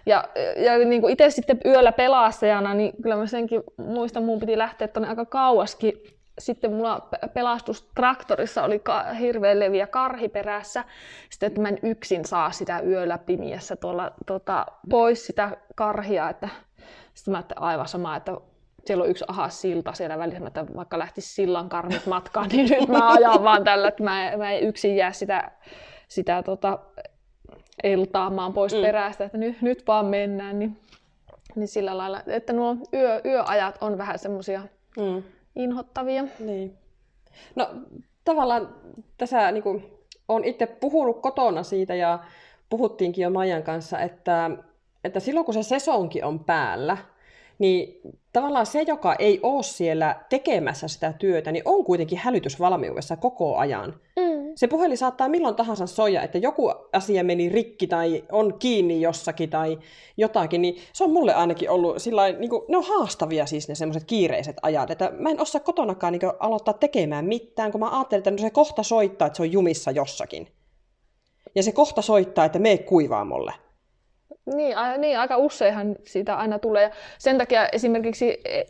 Ja, 0.06 0.24
ja 0.56 0.78
niin 0.78 1.00
kuin 1.00 1.12
itse 1.12 1.30
sitten 1.30 1.60
yöllä 1.64 1.92
pelastajana, 1.92 2.74
niin 2.74 2.92
kyllä 3.02 3.16
mä 3.16 3.26
senkin 3.26 3.62
muistan, 3.76 4.24
mun 4.24 4.40
piti 4.40 4.58
lähteä 4.58 4.88
tuonne 4.88 5.08
aika 5.08 5.24
kauaskin 5.24 6.02
sitten 6.40 6.72
mulla 6.72 7.08
pelastustraktorissa 7.34 8.62
oli 8.62 8.78
ka- 8.78 9.04
hirveän 9.04 9.60
leviä 9.60 9.86
karhi 9.86 10.28
perässä. 10.28 10.84
Sitten, 11.30 11.46
että 11.46 11.60
mä 11.60 11.68
en 11.68 11.78
yksin 11.82 12.24
saa 12.24 12.50
sitä 12.50 12.80
yöllä 12.80 13.18
pimiessä 13.18 13.76
tuolla 13.76 14.12
tota, 14.26 14.66
pois 14.90 15.26
sitä 15.26 15.56
karhia. 15.74 16.28
Että, 16.28 16.48
sitten 17.14 17.32
mä 17.32 17.38
ajattelin 17.38 17.62
aivan 17.62 17.88
sama, 17.88 18.16
että 18.16 18.32
siellä 18.90 19.04
on 19.04 19.10
yksi 19.10 19.24
ahas 19.28 19.60
silta 19.60 19.92
siellä 19.92 20.18
välissä, 20.18 20.46
että 20.46 20.66
vaikka 20.76 20.98
lähtisi 20.98 21.34
sillan 21.34 21.68
karmit 21.68 22.06
matkaan, 22.06 22.48
niin 22.48 22.70
nyt 22.70 22.88
mä 22.88 23.12
ajan 23.12 23.44
vaan 23.44 23.64
tällä, 23.64 23.88
että 23.88 24.02
mä, 24.02 24.32
mä 24.36 24.52
en 24.52 24.62
yksin 24.62 24.96
jää 24.96 25.12
sitä, 25.12 25.50
sitä 26.08 26.42
tota, 26.42 26.78
eltaamaan 27.82 28.52
pois 28.52 28.74
mm. 28.74 28.80
perästä, 28.80 29.24
että 29.24 29.38
nyt, 29.38 29.62
nyt 29.62 29.86
vaan 29.86 30.06
mennään. 30.06 30.58
Niin, 30.58 30.80
niin 31.54 31.68
sillä 31.68 31.98
lailla, 31.98 32.22
että 32.26 32.52
nuo 32.52 32.76
yö, 32.94 33.20
yöajat 33.24 33.78
on 33.80 33.98
vähän 33.98 34.18
semmoisia 34.18 34.62
mm. 34.96 35.22
inhottavia. 35.56 36.24
Niin. 36.38 36.78
No 37.54 37.70
tavallaan 38.24 38.74
tässä 39.18 39.52
niin 39.52 39.62
kuin, 39.62 39.98
olen 40.28 40.44
itse 40.44 40.66
puhunut 40.66 41.22
kotona 41.22 41.62
siitä 41.62 41.94
ja 41.94 42.18
puhuttiinkin 42.70 43.22
jo 43.22 43.30
Majan 43.30 43.62
kanssa, 43.62 43.98
että, 43.98 44.50
että 45.04 45.20
silloin 45.20 45.44
kun 45.44 45.54
se 45.54 45.62
sesonki 45.62 46.22
on 46.22 46.44
päällä, 46.44 46.96
niin 47.60 48.00
tavallaan 48.32 48.66
se, 48.66 48.82
joka 48.82 49.14
ei 49.14 49.40
ole 49.42 49.62
siellä 49.62 50.24
tekemässä 50.28 50.88
sitä 50.88 51.12
työtä, 51.12 51.52
niin 51.52 51.62
on 51.64 51.84
kuitenkin 51.84 52.18
hälytysvalmiudessa 52.18 53.16
koko 53.16 53.56
ajan. 53.56 54.00
Mm. 54.16 54.52
Se 54.54 54.66
puhelin 54.66 54.98
saattaa 54.98 55.28
milloin 55.28 55.54
tahansa 55.54 55.86
soja, 55.86 56.22
että 56.22 56.38
joku 56.38 56.72
asia 56.92 57.24
meni 57.24 57.48
rikki 57.48 57.86
tai 57.86 58.24
on 58.32 58.58
kiinni 58.58 59.00
jossakin 59.00 59.50
tai 59.50 59.78
jotakin, 60.16 60.62
niin 60.62 60.76
se 60.92 61.04
on 61.04 61.10
mulle 61.10 61.34
ainakin 61.34 61.70
ollut 61.70 62.02
sillä 62.02 62.32
niin 62.32 62.50
kuin, 62.50 62.62
ne 62.68 62.76
on 62.76 62.84
haastavia 62.84 63.46
siis 63.46 63.68
ne 63.68 63.74
semmoiset 63.74 64.04
kiireiset 64.04 64.56
ajat, 64.62 64.90
että 64.90 65.12
mä 65.18 65.30
en 65.30 65.40
osaa 65.40 65.60
kotonakaan 65.60 66.12
niin 66.12 66.20
kuin, 66.20 66.32
aloittaa 66.40 66.74
tekemään 66.74 67.24
mitään, 67.24 67.72
kun 67.72 67.80
mä 67.80 67.96
ajattelen, 67.96 68.18
että 68.20 68.30
no 68.30 68.38
se 68.38 68.50
kohta 68.50 68.82
soittaa, 68.82 69.26
että 69.26 69.36
se 69.36 69.42
on 69.42 69.52
jumissa 69.52 69.90
jossakin. 69.90 70.48
Ja 71.54 71.62
se 71.62 71.72
kohta 71.72 72.02
soittaa, 72.02 72.44
että 72.44 72.58
me 72.58 72.78
kuivaamolle. 72.78 73.52
Niin, 74.54 74.78
a, 74.78 74.96
niin, 74.96 75.18
aika 75.18 75.36
useinhan 75.36 75.96
siitä 76.04 76.36
aina 76.36 76.58
tulee. 76.58 76.82
Ja 76.82 76.90
sen 77.18 77.38
takia 77.38 77.68
esimerkiksi 77.68 78.40
e, 78.44 78.62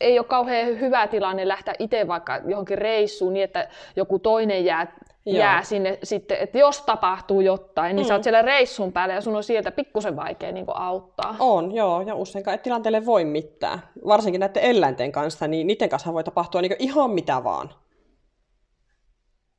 ei 0.00 0.18
ole 0.18 0.26
kauhean 0.26 0.80
hyvä 0.80 1.06
tilanne 1.06 1.48
lähteä 1.48 1.74
itse 1.78 2.08
vaikka 2.08 2.40
johonkin 2.46 2.78
reissuun 2.78 3.32
niin, 3.32 3.44
että 3.44 3.68
joku 3.96 4.18
toinen 4.18 4.64
jää, 4.64 4.86
jää 5.26 5.62
sinne 5.62 5.98
sitten, 6.02 6.36
että 6.40 6.58
jos 6.58 6.82
tapahtuu 6.82 7.40
jotain, 7.40 7.96
niin 7.96 8.06
mm. 8.06 8.08
sä 8.08 8.14
oot 8.14 8.20
mm. 8.20 8.24
siellä 8.24 8.42
reissun 8.42 8.92
päällä 8.92 9.14
ja 9.14 9.20
sun 9.20 9.36
on 9.36 9.44
sieltä 9.44 9.70
pikkusen 9.70 10.16
vaikea 10.16 10.52
niin 10.52 10.66
auttaa. 10.74 11.36
On, 11.38 11.74
joo, 11.74 12.00
ja 12.00 12.14
useinkaan 12.14 12.54
et 12.54 12.62
tilanteelle 12.62 13.06
voi 13.06 13.24
mitään. 13.24 13.78
Varsinkin 14.06 14.40
näiden 14.40 14.62
eläinten 14.62 15.12
kanssa, 15.12 15.48
niin 15.48 15.66
niiden 15.66 15.88
kanssa 15.88 16.12
voi 16.12 16.24
tapahtua 16.24 16.60
niin 16.60 16.76
ihan 16.78 17.10
mitä 17.10 17.44
vaan. 17.44 17.70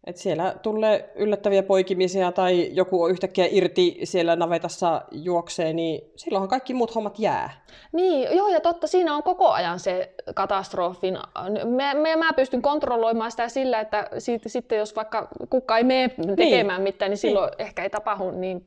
Et 0.09 0.17
siellä 0.17 0.55
tulee 0.61 1.11
yllättäviä 1.15 1.63
poikimisia 1.63 2.31
tai 2.31 2.69
joku 2.73 3.03
on 3.03 3.11
yhtäkkiä 3.11 3.47
irti 3.51 3.99
siellä 4.03 4.35
navetassa 4.35 5.01
juoksee, 5.11 5.73
niin 5.73 6.01
silloinhan 6.15 6.49
kaikki 6.49 6.73
muut 6.73 6.95
hommat 6.95 7.19
jää. 7.19 7.65
Niin, 7.91 8.37
joo 8.37 8.47
ja 8.47 8.59
totta, 8.59 8.87
siinä 8.87 9.15
on 9.15 9.23
koko 9.23 9.49
ajan 9.49 9.79
se 9.79 10.13
katastrofin. 10.35 11.17
Me, 11.65 11.93
me, 11.93 12.15
mä 12.15 12.33
pystyn 12.33 12.61
kontrolloimaan 12.61 13.31
sitä 13.31 13.49
sillä, 13.49 13.79
että 13.79 14.09
siitä, 14.17 14.49
sitten 14.49 14.77
jos 14.77 14.95
vaikka 14.95 15.27
kukka 15.49 15.77
ei 15.77 15.83
mene 15.83 16.13
tekemään 16.35 16.83
niin. 16.83 16.93
mitään, 16.93 17.11
niin 17.11 17.17
silloin 17.17 17.49
niin. 17.49 17.61
ehkä 17.61 17.83
ei 17.83 17.89
tapahdu 17.89 18.31
niin 18.31 18.65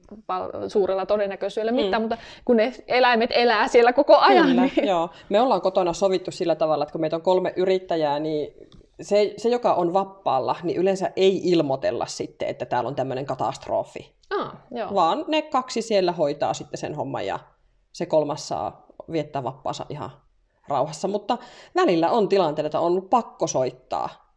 suurella 0.69 1.07
todennäköisyydellä 1.07 1.73
mm. 1.73 1.85
mitään, 1.85 2.03
mutta 2.03 2.19
kun 2.45 2.57
ne 2.57 2.73
eläimet 2.89 3.31
elää 3.35 3.69
siellä 3.69 3.93
koko 3.93 4.17
ajan. 4.17 4.47
Kyllä, 4.47 4.63
niin... 4.63 4.89
joo. 4.89 5.11
Me 5.29 5.41
ollaan 5.41 5.61
kotona 5.61 5.93
sovittu 5.93 6.31
sillä 6.31 6.55
tavalla, 6.55 6.85
että 6.85 6.93
kun 6.93 7.01
meitä 7.01 7.17
on 7.17 7.23
kolme 7.23 7.53
yrittäjää, 7.57 8.19
niin 8.19 8.55
se, 9.03 9.35
se, 9.37 9.49
joka 9.49 9.75
on 9.75 9.93
vappaalla, 9.93 10.57
niin 10.63 10.77
yleensä 10.77 11.11
ei 11.17 11.41
ilmoitella 11.45 12.07
sitten, 12.07 12.49
että 12.49 12.67
täällä 12.67 12.89
on 12.89 12.95
tämmöinen 12.95 13.27
katastrofi. 13.27 14.17
Ah, 14.31 14.53
joo. 14.71 14.95
Vaan 14.95 15.25
ne 15.29 15.43
kaksi 15.43 15.83
siellä 15.83 16.13
hoitaa 16.13 16.55
sitten 16.55 16.79
sen 16.79 16.95
homman 16.95 17.27
ja 17.27 17.39
se 17.93 18.07
kolmas 18.07 18.49
saa 18.49 18.87
viettää 19.13 19.43
vappaansa 19.43 19.87
ihan 19.89 20.11
rauhassa. 20.69 21.09
Mutta 21.09 21.39
välillä 21.75 22.11
on 22.11 22.29
tilanteita, 22.29 22.67
että 22.67 22.81
on 22.81 23.09
pakko 23.09 23.47
soittaa, 23.47 24.37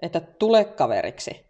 että 0.00 0.20
tule 0.20 0.64
kaveriksi. 0.64 1.44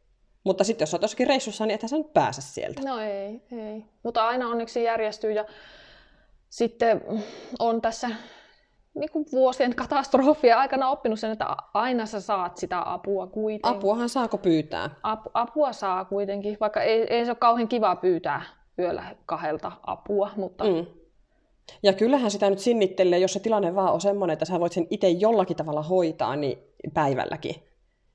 Mutta 0.45 0.65
sitten 0.65 0.83
jos 0.83 0.95
olet 0.95 1.03
jossakin 1.03 1.27
reissussa, 1.27 1.67
niin 1.67 1.75
ethän 1.75 1.89
sä 1.89 1.97
nyt 1.97 2.13
pääse 2.13 2.43
sieltä. 2.43 2.83
No 2.85 2.99
ei, 2.99 3.43
ei. 3.53 3.85
Mutta 4.03 4.27
aina 4.27 4.49
onneksi 4.49 4.85
järjestyy 4.85 5.33
ja 5.33 5.45
sitten 6.51 7.03
on 7.59 7.81
tässä 7.81 8.11
niin 8.95 9.11
kuin 9.11 9.27
vuosien 9.33 9.75
katastrofia 9.75 10.59
aikana 10.59 10.91
oppinut 10.91 11.21
sen, 11.21 11.31
että 11.31 11.47
aina 11.75 12.07
sä 12.07 12.21
saat 12.21 12.57
sitä 12.57 12.83
apua 12.93 13.27
kuitenkin. 13.27 13.79
Apuahan 13.79 14.09
saako 14.09 14.39
pyytää? 14.39 14.91
Apu, 15.03 15.31
apua 15.35 15.73
saa 15.73 16.05
kuitenkin, 16.05 16.57
vaikka 16.61 16.83
ei, 16.83 17.07
ei 17.11 17.25
se 17.25 17.31
ole 17.31 17.37
kauhean 17.41 17.69
kiva 17.69 17.97
pyytää 17.97 18.43
yöllä 18.79 19.05
kahdelta 19.27 19.73
apua, 19.87 20.31
mutta... 20.37 20.65
Mm. 20.65 20.87
Ja 21.83 21.93
kyllähän 21.93 22.31
sitä 22.31 22.51
nyt 22.51 22.59
sinnittelee, 22.59 23.19
jos 23.19 23.33
se 23.33 23.41
tilanne 23.41 23.75
vaan 23.75 23.93
on 23.93 24.01
semmoinen, 24.01 24.33
että 24.33 24.45
sä 24.45 24.61
voit 24.61 24.73
sen 24.73 24.87
itse 24.91 25.09
jollakin 25.09 25.57
tavalla 25.57 25.83
hoitaa, 25.83 26.37
niin 26.37 26.59
päivälläkin. 26.95 27.55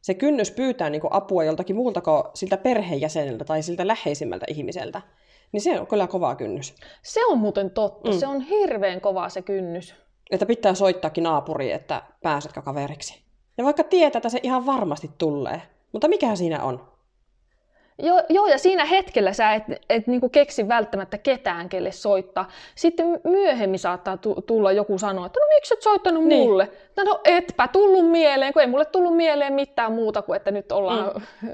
Se 0.01 0.13
kynnys 0.13 0.51
pyytää 0.51 0.89
niin 0.89 1.01
apua 1.09 1.43
joltakin 1.43 1.75
muulta 1.75 2.01
kuin 2.01 2.23
siltä 2.33 2.57
perheenjäseneltä 2.57 3.45
tai 3.45 3.61
siltä 3.61 3.87
läheisimmältä 3.87 4.45
ihmiseltä, 4.49 5.01
niin 5.51 5.61
se 5.61 5.79
on 5.79 5.87
kyllä 5.87 6.07
kova 6.07 6.35
kynnys. 6.35 6.75
Se 7.03 7.25
on 7.25 7.37
muuten 7.37 7.71
totta. 7.71 8.11
Mm. 8.11 8.19
Se 8.19 8.27
on 8.27 8.41
hirveän 8.41 9.01
kova 9.01 9.29
se 9.29 9.41
kynnys 9.41 9.95
että 10.29 10.45
pitää 10.45 10.73
soittaakin 10.73 11.23
naapuriin, 11.23 11.75
että 11.75 12.03
pääsetkö 12.21 12.61
kaveriksi. 12.61 13.21
Ja 13.57 13.63
vaikka 13.63 13.83
tietää, 13.83 14.19
että 14.19 14.29
se 14.29 14.39
ihan 14.43 14.65
varmasti 14.65 15.11
tulee. 15.17 15.61
Mutta 15.91 16.07
mikä 16.07 16.35
siinä 16.35 16.63
on? 16.63 16.89
Joo, 18.01 18.21
joo, 18.29 18.47
ja 18.47 18.57
siinä 18.57 18.85
hetkellä 18.85 19.33
sä 19.33 19.53
et, 19.53 19.63
et 19.89 20.07
niinku 20.07 20.29
keksi 20.29 20.67
välttämättä 20.67 21.17
ketään, 21.17 21.69
kelle 21.69 21.91
soittaa. 21.91 22.47
Sitten 22.75 23.21
myöhemmin 23.23 23.79
saattaa 23.79 24.17
tulla 24.45 24.71
joku 24.71 24.97
sanoa, 24.97 25.25
että 25.25 25.39
no 25.39 25.45
miksi 25.55 25.73
et 25.73 25.81
soittanut 25.81 26.23
niin. 26.23 26.41
mulle? 26.41 26.71
No, 26.97 27.03
no 27.03 27.19
etpä 27.23 27.67
tullut 27.67 28.11
mieleen, 28.11 28.53
kun 28.53 28.61
ei 28.61 28.67
mulle 28.67 28.85
tullut 28.85 29.15
mieleen 29.15 29.53
mitään 29.53 29.93
muuta 29.93 30.21
kuin, 30.21 30.37
että 30.37 30.51
nyt 30.51 30.71
ollaan 30.71 31.11
mm. 31.41 31.49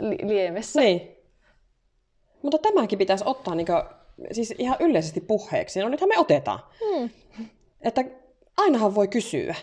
li- 0.10 0.28
liemessä. 0.28 0.80
Niin. 0.80 1.16
Mutta 2.42 2.58
tämäkin 2.58 2.98
pitäisi 2.98 3.24
ottaa 3.26 3.54
niinku, 3.54 3.72
siis 4.32 4.54
ihan 4.58 4.76
yleisesti 4.80 5.20
puheeksi. 5.20 5.80
No 5.80 5.88
nythän 5.88 6.08
me 6.08 6.18
otetaan. 6.18 6.58
Mm. 6.80 7.10
Että 7.82 8.04
ainahan 8.56 8.94
voi 8.94 9.08
kysyä. 9.08 9.54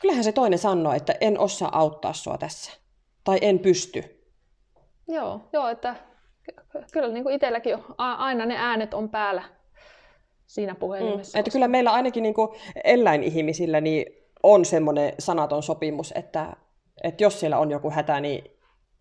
Kyllähän 0.00 0.24
se 0.24 0.32
toinen 0.32 0.58
sanoo, 0.58 0.92
että 0.92 1.14
en 1.20 1.38
osaa 1.38 1.78
auttaa 1.78 2.12
sua 2.12 2.38
tässä. 2.38 2.72
Tai 3.24 3.38
en 3.42 3.58
pysty. 3.58 4.24
Joo, 5.08 5.40
joo 5.52 5.68
että 5.68 5.94
kyllä 6.92 7.08
niin 7.08 7.24
kuin 7.24 7.34
itselläkin 7.34 7.74
on, 7.74 7.84
aina 7.98 8.46
ne 8.46 8.56
äänet 8.58 8.94
on 8.94 9.08
päällä 9.08 9.42
siinä 10.46 10.74
puhelimessa. 10.74 11.38
Mm, 11.38 11.40
että 11.40 11.50
kyllä 11.50 11.68
meillä 11.68 11.92
ainakin 11.92 12.22
niin 12.22 12.34
kuin 12.34 12.48
eläinihmisillä 12.84 13.80
niin 13.80 14.06
on 14.42 14.64
semmoinen 14.64 15.12
sanaton 15.18 15.62
sopimus, 15.62 16.12
että, 16.16 16.56
että 17.04 17.24
jos 17.24 17.40
siellä 17.40 17.58
on 17.58 17.70
joku 17.70 17.90
hätä, 17.90 18.20
niin 18.20 18.44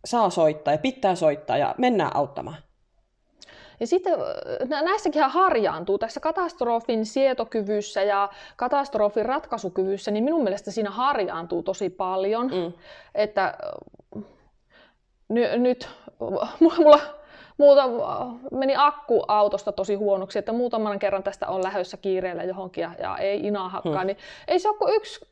saa 0.05 0.29
soittaa 0.29 0.74
ja 0.74 0.77
pitää 0.77 1.15
soittaa 1.15 1.57
ja 1.57 1.75
mennään 1.77 2.15
auttamaan. 2.15 2.57
Ja 3.79 3.88
sitten 3.88 4.13
näissäkin 4.67 5.22
harjaantuu 5.22 5.98
tässä 5.98 6.19
katastrofin 6.19 7.05
sietokyvyssä 7.05 8.03
ja 8.03 8.29
katastrofin 8.55 9.25
ratkaisukyvyssä, 9.25 10.12
niin 10.12 10.24
minun 10.24 10.43
mielestä 10.43 10.72
siinä 10.72 10.89
harjaantuu 10.89 11.63
tosi 11.63 11.89
paljon. 11.89 12.48
Mm. 12.48 12.74
Että 13.15 13.57
ny, 15.29 15.57
nyt 15.57 15.89
mulla 16.60 17.00
muuta, 17.57 17.84
meni 18.51 18.74
akku 18.77 19.24
autosta 19.27 19.72
tosi 19.72 19.96
huonoksi, 19.96 20.39
että 20.39 20.53
muutaman 20.53 21.00
kerran 21.00 21.24
tästä 21.24 21.48
on 21.48 21.63
lähössä 21.63 21.98
kiireellä 21.98 22.43
johonkin 22.43 22.81
ja, 22.81 22.91
ja 23.00 23.17
ei 23.17 23.39
inahakkaan, 23.39 23.98
hmm. 23.98 24.07
niin 24.07 24.17
ei 24.48 24.60
se 24.60 24.69
ole 24.69 24.77
kuin 24.77 24.96
yksi, 24.96 25.25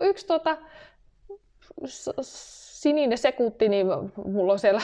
yksi 0.00 0.26
tota, 0.26 0.56
sininen 2.82 3.18
sekunti, 3.18 3.68
niin 3.68 3.86
mulla 4.24 4.52
on 4.52 4.58
siellä 4.58 4.82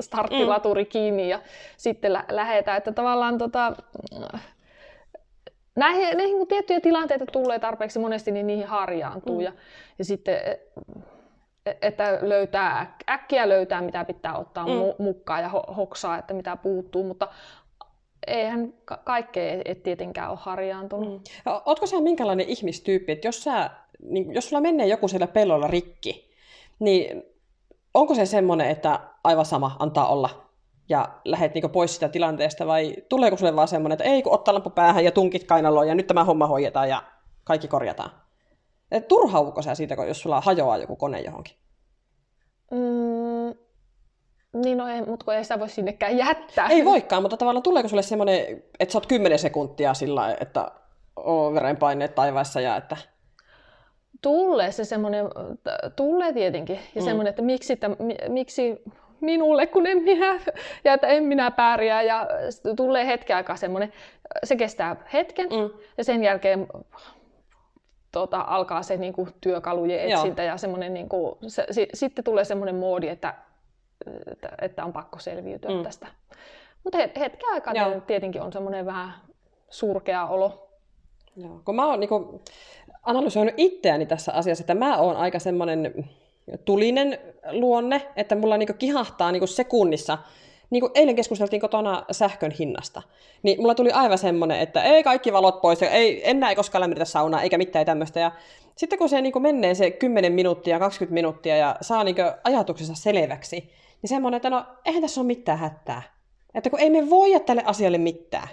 starttilaturi 0.00 0.84
mm. 0.84 0.88
kiinni 0.88 1.28
ja 1.28 1.40
sitten 1.76 2.12
lä- 2.12 2.24
lähetään. 2.30 2.78
Että 2.78 2.92
tavallaan 2.92 3.38
tota, 3.38 3.72
näihin, 5.76 6.16
näihin 6.16 6.38
kun 6.38 6.48
tiettyjä 6.48 6.80
tilanteita 6.80 7.26
tulee 7.26 7.58
tarpeeksi 7.58 7.98
monesti, 7.98 8.30
niin 8.30 8.46
niihin 8.46 8.66
harjaantuu. 8.66 9.38
Mm. 9.38 9.40
Ja, 9.40 9.52
ja 9.98 10.04
sitten, 10.04 10.34
e, 10.34 10.60
e, 11.66 11.76
että 11.82 12.18
löytää, 12.22 12.96
äkkiä 13.10 13.48
löytää, 13.48 13.82
mitä 13.82 14.04
pitää 14.04 14.38
ottaa 14.38 14.66
mm. 14.66 15.04
mukaan 15.04 15.42
ja 15.42 15.48
hoksaa, 15.76 16.18
että 16.18 16.34
mitä 16.34 16.56
puuttuu. 16.56 17.04
Mutta 17.04 17.28
eihän 18.26 18.72
ka- 18.84 19.00
kaikkea 19.04 19.62
et 19.64 19.82
tietenkään 19.82 20.30
ole 20.30 20.38
harjaantunut. 20.40 21.08
Mm. 21.08 21.52
Oletko 21.66 21.86
sä 21.86 22.00
minkälainen 22.00 22.48
ihmistyyppi, 22.48 23.12
että 23.12 23.28
jos, 23.28 23.44
sä, 23.44 23.70
niin, 24.02 24.34
jos 24.34 24.48
sulla 24.48 24.62
menee 24.62 24.86
joku 24.86 25.08
siellä 25.08 25.26
pellolla 25.26 25.66
rikki, 25.66 26.27
niin 26.78 27.22
onko 27.94 28.14
se 28.14 28.26
semmoinen, 28.26 28.70
että 28.70 29.00
aivan 29.24 29.44
sama, 29.44 29.76
antaa 29.78 30.08
olla 30.08 30.48
ja 30.88 31.08
lähdet 31.24 31.54
niinku 31.54 31.68
pois 31.68 31.94
sitä 31.94 32.08
tilanteesta 32.08 32.66
vai 32.66 32.96
tuleeko 33.08 33.36
sulle 33.36 33.56
vaan 33.56 33.68
semmoinen, 33.68 33.94
että 33.94 34.04
ei 34.04 34.22
kun 34.22 34.34
ottaa 34.34 34.54
lampu 34.54 34.70
päähän 34.70 35.04
ja 35.04 35.12
tunkit 35.12 35.44
kainaloon 35.44 35.88
ja 35.88 35.94
nyt 35.94 36.06
tämä 36.06 36.24
homma 36.24 36.46
hoidetaan 36.46 36.88
ja 36.88 37.02
kaikki 37.44 37.68
korjataan? 37.68 38.10
Et 38.90 39.08
turhauko 39.08 39.62
sä 39.62 39.74
siitä, 39.74 39.94
jos 39.94 40.20
sulla 40.20 40.40
hajoaa 40.40 40.78
joku 40.78 40.96
kone 40.96 41.20
johonkin? 41.20 41.56
Mm, 42.70 43.54
niin, 44.52 44.78
no 44.78 44.88
ei, 44.88 45.02
mutta 45.02 45.24
kun 45.24 45.34
ei 45.34 45.42
sitä 45.44 45.60
voi 45.60 45.68
sinnekään 45.68 46.16
jättää. 46.16 46.68
Ei 46.68 46.84
voikaan, 46.84 47.22
mutta 47.22 47.36
tavallaan 47.36 47.62
tuleeko 47.62 47.88
sulle 47.88 48.02
semmoinen, 48.02 48.62
että 48.80 48.92
sä 48.92 48.98
oot 48.98 49.06
10 49.06 49.38
sekuntia 49.38 49.94
sillä 49.94 50.36
että 50.40 50.70
oo 51.16 51.54
verenpaineet 51.54 52.14
taivaissa 52.14 52.60
ja 52.60 52.76
että... 52.76 52.96
Tulee 54.22 54.72
se 54.72 54.84
semmoinen, 54.84 55.24
tulee 55.96 56.32
tietenkin. 56.32 56.76
Ja 56.94 57.02
mm. 57.02 57.04
semmoinen, 57.04 57.30
että 57.30 57.42
miksi, 57.42 57.72
että, 57.72 57.90
miksi 58.28 58.82
minulle, 59.20 59.66
kun 59.66 59.86
en 59.86 60.02
minä, 60.02 60.40
ja 60.84 60.94
että 60.94 61.06
en 61.06 61.24
minä 61.24 61.50
pärjää. 61.50 62.02
Ja 62.02 62.26
tulee 62.76 63.06
hetken 63.06 63.36
aikaa 63.36 63.56
semmoinen, 63.56 63.92
se 64.44 64.56
kestää 64.56 64.96
hetken, 65.12 65.48
mm. 65.48 65.70
ja 65.98 66.04
sen 66.04 66.24
jälkeen 66.24 66.66
tota, 68.12 68.44
alkaa 68.46 68.82
se 68.82 68.96
niin 68.96 69.12
kuin, 69.12 69.28
työkalujen 69.40 70.00
etsintä, 70.00 70.42
Joo. 70.42 70.52
ja 70.52 70.56
semmoinen, 70.56 70.94
niin 70.94 71.08
kuin, 71.08 71.34
se, 71.46 71.66
si, 71.70 71.88
sitten 71.94 72.24
tulee 72.24 72.44
semmoinen 72.44 72.74
moodi, 72.74 73.08
että, 73.08 73.34
että, 74.30 74.48
että 74.62 74.84
on 74.84 74.92
pakko 74.92 75.18
selviytyä 75.18 75.70
mm. 75.70 75.82
tästä. 75.82 76.06
Mutta 76.84 76.98
hetken 76.98 77.48
aikaa 77.52 77.74
Joo. 77.74 78.00
tietenkin 78.00 78.42
on 78.42 78.52
semmoinen 78.52 78.86
vähän 78.86 79.12
surkea 79.70 80.26
olo. 80.26 80.68
Joo. 81.36 81.60
Kun 81.64 81.76
mä 81.76 81.86
oon 81.86 82.00
niin 82.00 82.08
kuin, 82.08 82.40
analysoinut 83.02 83.54
itseäni 83.56 84.06
tässä 84.06 84.32
asiassa, 84.32 84.62
että 84.62 84.74
mä 84.74 84.98
oon 84.98 85.16
aika 85.16 85.38
semmoinen 85.38 86.04
tulinen 86.64 87.18
luonne, 87.50 88.02
että 88.16 88.34
mulla 88.34 88.56
niinku 88.56 88.74
kihahtaa 88.78 89.32
niinku 89.32 89.46
sekunnissa. 89.46 90.18
Niin 90.70 90.80
kuin 90.80 90.92
eilen 90.94 91.16
keskusteltiin 91.16 91.60
kotona 91.60 92.04
sähkön 92.10 92.50
hinnasta, 92.50 93.02
niin 93.42 93.60
mulla 93.60 93.74
tuli 93.74 93.90
aivan 93.90 94.18
semmoinen, 94.18 94.60
että 94.60 94.82
ei 94.82 95.02
kaikki 95.02 95.32
valot 95.32 95.60
pois, 95.60 95.82
ei, 95.82 96.30
enää 96.30 96.50
ei 96.50 96.56
koskaan 96.56 96.80
lämmitetä 96.80 97.04
saunaa, 97.04 97.42
eikä 97.42 97.58
mitään 97.58 97.86
tämmöistä. 97.86 98.20
Ja 98.20 98.32
sitten 98.76 98.98
kun 98.98 99.08
se 99.08 99.20
niin 99.20 99.32
kuin 99.32 99.42
menee 99.42 99.74
se 99.74 99.90
10 99.90 100.32
minuuttia, 100.32 100.78
20 100.78 101.14
minuuttia 101.14 101.56
ja 101.56 101.76
saa 101.80 102.04
niin 102.04 102.16
ajatuksensa 102.44 102.94
selväksi, 102.94 103.56
niin 104.02 104.08
semmoinen, 104.08 104.36
että 104.36 104.50
no 104.50 104.64
eihän 104.84 105.02
tässä 105.02 105.20
ole 105.20 105.26
mitään 105.26 105.58
hätää. 105.58 106.02
Että 106.54 106.70
kun 106.70 106.80
ei 106.80 106.90
me 106.90 107.10
voida 107.10 107.40
tälle 107.40 107.62
asialle 107.66 107.98
mitään. 107.98 108.48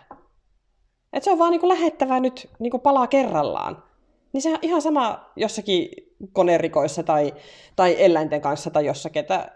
Että 1.14 1.24
se 1.24 1.32
on 1.32 1.40
vaan 1.40 1.52
niin 1.52 1.62
kuin 1.62 1.70
lähettävää 1.70 2.20
nyt 2.20 2.50
niin 2.60 2.72
kuin 2.72 2.82
palaa 2.82 3.08
kerrallaan. 3.08 3.84
Niin 4.36 4.42
se 4.42 4.50
on 4.50 4.60
ihan 4.62 4.82
sama 4.82 5.32
jossakin 5.36 5.90
konerikoissa 6.34 7.04
tai, 7.04 7.34
tai 7.76 7.96
eläinten 8.00 8.42
kanssa 8.42 8.70
tai 8.70 8.86
jossakin, 8.86 9.20
että 9.20 9.52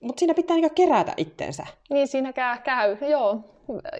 mutta 0.00 0.20
siinä 0.20 0.34
pitää 0.34 0.56
niinku 0.56 0.74
kerätä 0.74 1.14
itteensä. 1.16 1.66
Niin, 1.90 2.08
siinä 2.08 2.32
käy, 2.32 2.58
käy. 2.58 2.96
joo, 3.10 3.40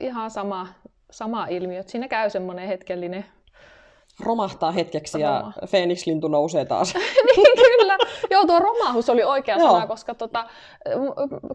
ihan 0.01 0.31
sama, 0.31 0.67
sama 1.11 1.47
ilmiö. 1.47 1.83
Siinä 1.87 2.09
käy 2.09 2.31
semmoinen 2.31 2.69
hetkellinen 2.69 3.25
romahtaa 4.21 4.73
hetkeksi 4.73 5.19
Roma. 5.19 5.53
ja 5.61 5.67
Phoenix-lintu 5.69 6.29
nousee 6.29 6.65
taas. 6.65 6.95
niin 7.37 7.57
kyllä, 7.57 7.99
joo 8.31 8.47
tuo 8.47 8.59
romahus 8.59 9.11
oli 9.11 9.23
oikea 9.23 9.57
joo. 9.57 9.73
sana, 9.73 9.87
koska 9.87 10.15
tota, 10.15 10.49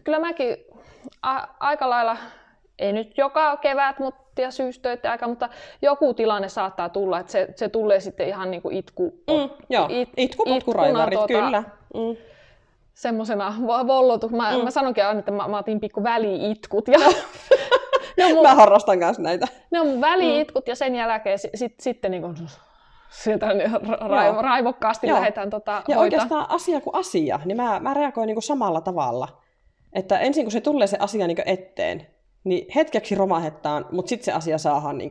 kyllä 0.03 0.19
mäkin 0.19 0.57
a- 1.21 1.47
aika 1.59 1.89
lailla, 1.89 2.17
ei 2.79 2.93
nyt 2.93 3.17
joka 3.17 3.57
kevät 3.57 3.99
mutta, 3.99 4.26
ja 4.41 4.51
syystöiden 4.51 5.11
aika, 5.11 5.27
mutta 5.27 5.49
joku 5.81 6.13
tilanne 6.13 6.49
saattaa 6.49 6.89
tulla, 6.89 7.19
että 7.19 7.31
se, 7.31 7.47
se 7.55 7.69
tulee 7.69 7.99
sitten 7.99 8.27
ihan 8.27 8.51
niin 8.51 8.61
kuin 8.61 8.75
itku. 8.75 9.23
Mm, 9.27 9.49
joo, 9.69 9.87
it, 9.89 10.09
itkupotkuraivarit, 10.17 11.17
tuota, 11.17 11.33
kyllä. 11.33 11.63
Mm 11.93 12.17
semmoisena 12.97 13.53
vollotu. 13.67 14.29
Mä, 14.29 14.57
mm. 14.57 14.63
mä 14.63 14.71
sanonkin 14.71 15.05
aina, 15.05 15.19
että 15.19 15.31
mä, 15.31 15.47
mä 15.47 15.57
otin 15.57 15.79
pikku 15.79 16.03
väliitkut. 16.03 16.87
Ja 16.87 16.99
ne 18.17 18.25
on 18.25 18.31
mun, 18.31 18.43
mä 18.43 18.55
harrastan 18.55 18.99
kanssa 18.99 19.23
näitä. 19.23 19.47
Ne 19.71 19.79
on 19.79 19.87
mun 19.87 20.01
väliitkut 20.01 20.65
mm. 20.65 20.69
ja 20.71 20.75
sen 20.75 20.95
jälkeen 20.95 21.39
sit, 21.39 21.51
sit, 21.55 21.79
sitten 21.79 22.11
niin 22.11 22.21
kun, 22.21 22.35
sieltä 23.09 23.47
ra- 23.47 24.41
raivokkaasti 24.41 25.07
Joo. 25.07 25.17
lähdetään 25.17 25.49
tota, 25.49 25.71
Ja 25.71 25.81
hoitaa. 25.81 26.01
oikeastaan 26.01 26.45
asia 26.49 26.81
kuin 26.81 26.95
asia, 26.95 27.39
niin 27.45 27.57
mä, 27.57 27.79
mä 27.79 27.93
reagoin 27.93 28.27
niin 28.27 28.41
samalla 28.41 28.81
tavalla. 28.81 29.27
Että 29.93 30.19
ensin 30.19 30.45
kun 30.45 30.51
se 30.51 30.61
tulee 30.61 30.87
se 30.87 30.97
asia 30.99 31.27
niin 31.27 31.41
eteen, 31.45 32.07
niin 32.43 32.67
hetkeksi 32.75 33.15
romahettaan, 33.15 33.85
mutta 33.91 34.09
sitten 34.09 34.25
se 34.25 34.31
asia 34.31 34.57
saadaan 34.57 34.97
niin 34.97 35.09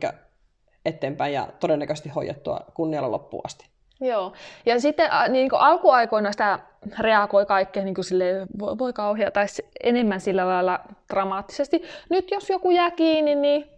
eteenpäin 0.85 1.33
ja 1.33 1.47
todennäköisesti 1.59 2.09
hoidettua 2.09 2.59
kunnialla 2.73 3.11
loppuun 3.11 3.41
asti. 3.45 3.65
Joo. 4.01 4.33
Ja 4.65 4.79
sitten 4.79 5.09
niin 5.29 5.49
kuin 5.49 5.59
alkuaikoina 5.59 6.31
sitä 6.31 6.59
reagoi 6.99 7.45
kaikkeen 7.45 7.85
niin 7.85 7.95
kuin 7.95 8.05
sille, 8.05 8.25
voi, 8.59 8.77
voi 8.77 8.93
kauhea, 8.93 9.31
tai 9.31 9.45
enemmän 9.83 10.21
sillä 10.21 10.47
lailla 10.47 10.79
dramaattisesti. 11.13 11.83
Nyt 12.09 12.31
jos 12.31 12.49
joku 12.49 12.71
jää 12.71 12.91
kiinni, 12.91 13.35
niin 13.35 13.69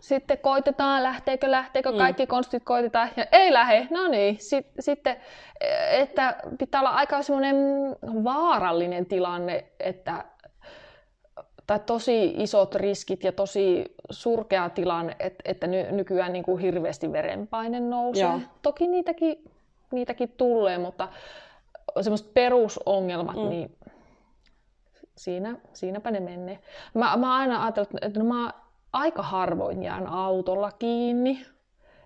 sitten 0.00 0.38
koitetaan, 0.38 1.02
lähteekö, 1.02 1.50
lähteekö, 1.50 1.90
mm. 1.92 1.98
kaikki 1.98 2.26
konstit 2.26 2.64
koitetaan, 2.64 3.08
ja 3.16 3.26
ei 3.32 3.52
lähe, 3.52 3.88
no 3.90 4.08
niin. 4.08 4.38
Sitten, 4.80 5.16
että 5.90 6.36
pitää 6.58 6.80
olla 6.80 6.90
aika 6.90 7.22
semmoinen 7.22 7.56
vaarallinen 8.02 9.06
tilanne, 9.06 9.64
että 9.80 10.24
tai 11.66 11.80
tosi 11.86 12.34
isot 12.36 12.74
riskit 12.74 13.24
ja 13.24 13.32
tosi 13.32 13.84
surkea 14.10 14.70
tilanne, 14.70 15.16
että, 15.18 15.42
että 15.44 15.66
nykyään 15.66 16.32
niin 16.32 16.44
kuin 16.44 16.58
hirveästi 16.58 17.12
verenpaine 17.12 17.80
nousee. 17.80 18.22
Joo. 18.22 18.40
Toki 18.62 18.88
niitäkin 18.88 19.44
niitäkin 19.94 20.28
tulee, 20.36 20.78
mutta 20.78 21.08
semmoiset 22.00 22.34
perusongelmat, 22.34 23.36
mm. 23.36 23.48
niin 23.48 23.76
siinä, 25.16 25.56
siinäpä 25.72 26.10
ne 26.10 26.20
menee. 26.20 26.58
Mä, 26.94 27.16
mä 27.16 27.36
aina 27.36 27.62
ajatellut, 27.62 28.04
että 28.04 28.20
no 28.20 28.24
mä 28.24 28.52
aika 28.92 29.22
harvoin 29.22 29.82
jään 29.82 30.06
autolla 30.06 30.72
kiinni 30.72 31.46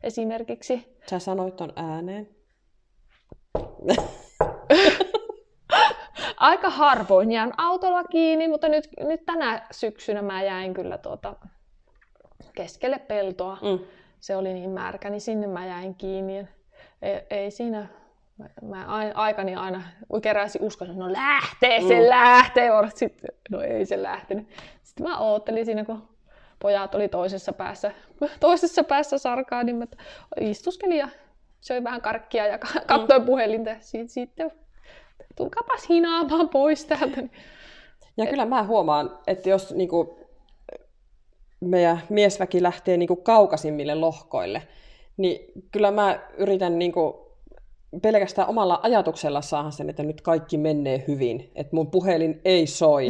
esimerkiksi. 0.02 0.98
Sä 1.10 1.18
sanoit 1.18 1.56
ton 1.56 1.72
ääneen. 1.76 2.28
aika 6.40 6.70
harvoin 6.70 7.32
jään 7.32 7.52
autolla 7.56 8.04
kiinni, 8.04 8.48
mutta 8.48 8.68
nyt, 8.68 8.88
nyt 9.00 9.26
tänä 9.26 9.66
syksynä 9.70 10.22
mä 10.22 10.42
jäin 10.42 10.74
kyllä 10.74 10.98
tuota 10.98 11.36
keskelle 12.54 12.98
peltoa. 12.98 13.58
Mm. 13.62 13.84
Se 14.20 14.36
oli 14.36 14.52
niin 14.52 14.70
märkä, 14.70 15.10
niin 15.10 15.20
sinne 15.20 15.46
mä 15.46 15.66
jäin 15.66 15.94
kiinni 15.94 16.48
ei, 17.02 17.20
ei 17.30 17.50
siinä, 17.50 17.86
mä, 18.62 18.86
aikani 19.14 19.54
aina 19.54 19.82
keräsin 20.22 20.62
uskon, 20.62 20.90
että 20.90 21.00
no 21.00 21.12
lähtee, 21.12 21.80
se 21.88 22.00
mm. 22.00 22.08
lähtee, 22.08 22.70
sitten 22.94 23.30
no 23.50 23.60
ei 23.60 23.86
se 23.86 24.02
lähtenyt. 24.02 24.48
Sitten 24.82 25.08
mä 25.08 25.18
oottelin 25.18 25.64
siinä, 25.64 25.84
kun 25.84 26.08
pojat 26.58 26.94
oli 26.94 27.08
toisessa 27.08 27.52
päässä, 27.52 27.92
toisessa 28.40 28.84
päässä 28.84 29.18
sarkaa, 29.18 29.62
niin 29.62 29.76
mä 29.76 29.86
istuskelin 30.40 30.98
ja 30.98 31.08
söin 31.60 31.84
vähän 31.84 32.00
karkkia 32.00 32.46
ja 32.46 32.58
katsoin 32.86 33.22
mm. 33.22 33.26
puhelinta. 33.26 33.70
Sitten, 33.80 34.08
sitten 34.08 34.50
tulkapas 35.36 35.88
hinaamaan 35.88 36.48
pois 36.48 36.84
täältä. 36.84 37.22
Ja 38.16 38.26
kyllä 38.26 38.46
mä 38.46 38.64
huomaan, 38.64 39.18
että 39.26 39.50
jos 39.50 39.74
niin 39.74 39.88
kuin, 39.88 40.08
meidän 41.60 42.02
miesväki 42.08 42.62
lähtee 42.62 42.96
niin 42.96 43.06
kuin 43.06 43.22
kaukaisimmille 43.22 43.94
lohkoille, 43.94 44.62
niin 45.16 45.52
kyllä 45.72 45.90
mä 45.90 46.20
yritän 46.36 46.78
niin 46.78 46.92
kuin 46.92 47.14
pelkästään 48.02 48.48
omalla 48.48 48.80
ajatuksella 48.82 49.40
saada 49.40 49.70
sen, 49.70 49.90
että 49.90 50.02
nyt 50.02 50.20
kaikki 50.20 50.58
menee 50.58 51.04
hyvin, 51.08 51.50
että 51.54 51.76
mun 51.76 51.90
puhelin 51.90 52.40
ei 52.44 52.66
soi. 52.66 53.08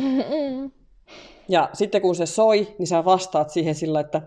Ja 1.49 1.71
sitten 1.73 2.03
kun 2.03 2.14
se 2.14 2.27
soi, 2.27 2.75
niin 2.79 2.87
sä 2.87 3.05
vastaat 3.05 3.51
siihen 3.51 3.75
sillä, 3.75 4.01
että 4.01 4.23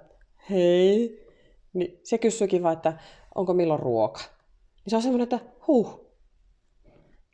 hei, 0.50 1.26
niin 1.74 2.00
se 2.04 2.17
kysyykin 2.17 2.63
vaan, 2.63 2.74
että 2.74 2.94
onko 3.36 3.54
milloin 3.54 3.80
ruoka. 3.80 4.20
Niin 4.20 4.89
se 4.89 4.96
on 4.96 5.02
semmoinen, 5.02 5.24
että 5.24 5.39
huh. 5.67 6.11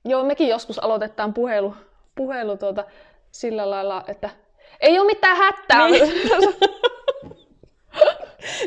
Joo, 0.07 0.23
mekin 0.23 0.47
joskus 0.47 0.79
aloitetaan 0.79 1.33
puhelu, 1.33 1.73
puhelu 2.15 2.57
tuota, 2.57 2.83
sillä 3.31 3.69
lailla, 3.69 4.03
että 4.07 4.29
ei 4.79 4.99
ole 4.99 5.07
mitään 5.07 5.37
hätää. 5.37 5.87
Niin. 5.87 6.11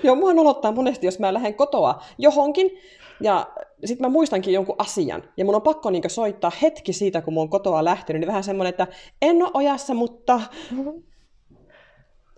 Joo, 0.05 0.15
mua 0.15 0.35
nolottaa 0.35 0.73
monesti, 0.73 1.07
jos 1.07 1.19
mä 1.19 1.35
lähden 1.35 1.55
kotoa 1.55 2.03
johonkin, 2.19 2.79
ja 3.21 3.47
sitten 3.85 4.07
mä 4.07 4.13
muistankin 4.13 4.55
jonkun 4.55 4.75
asian, 4.79 5.23
ja 5.37 5.45
mun 5.45 5.55
on 5.55 5.63
pakko 5.63 5.91
niinku 5.91 6.09
soittaa 6.09 6.53
hetki 6.63 6.93
siitä, 6.93 7.23
kun 7.23 7.35
mun 7.35 7.43
on 7.43 7.49
kotoa 7.49 7.85
lähtenyt, 7.85 8.21
niin 8.21 8.29
vähän 8.29 8.45
semmoinen, 8.45 8.71
että 8.71 8.87
en 9.23 9.43
ole 9.43 9.51
ojassa, 9.55 9.95
mutta... 9.95 10.41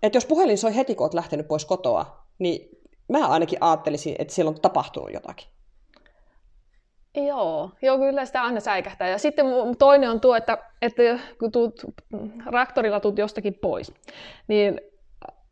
Että 0.03 0.17
jos 0.17 0.27
puhelin 0.27 0.59
soi 0.59 0.77
heti, 0.77 0.95
kun 0.95 1.05
oot 1.05 1.15
lähtenyt 1.15 1.49
pois 1.49 1.65
kotoa, 1.65 2.25
niin 2.38 2.79
mä 3.09 3.29
ainakin 3.29 3.59
ajattelisin, 3.61 4.17
että 4.19 4.35
siellä 4.35 4.49
on 4.49 4.61
tapahtunut 4.61 5.12
jotakin. 5.12 5.49
Joo, 7.16 7.70
joo, 7.83 7.98
kyllä 7.98 8.25
sitä 8.25 8.42
aina 8.42 8.61
säikähtää. 8.61 9.09
Ja 9.09 9.18
sitten 9.18 9.46
toinen 9.79 10.11
on 10.11 10.20
tuo, 10.20 10.37
että, 10.37 10.59
että 10.83 11.03
kun 11.38 11.53
tuut, 11.53 11.83
raktorilla 12.46 13.01
tuut 13.01 13.18
jostakin 13.18 13.55
pois, 13.55 13.92
niin 14.48 14.81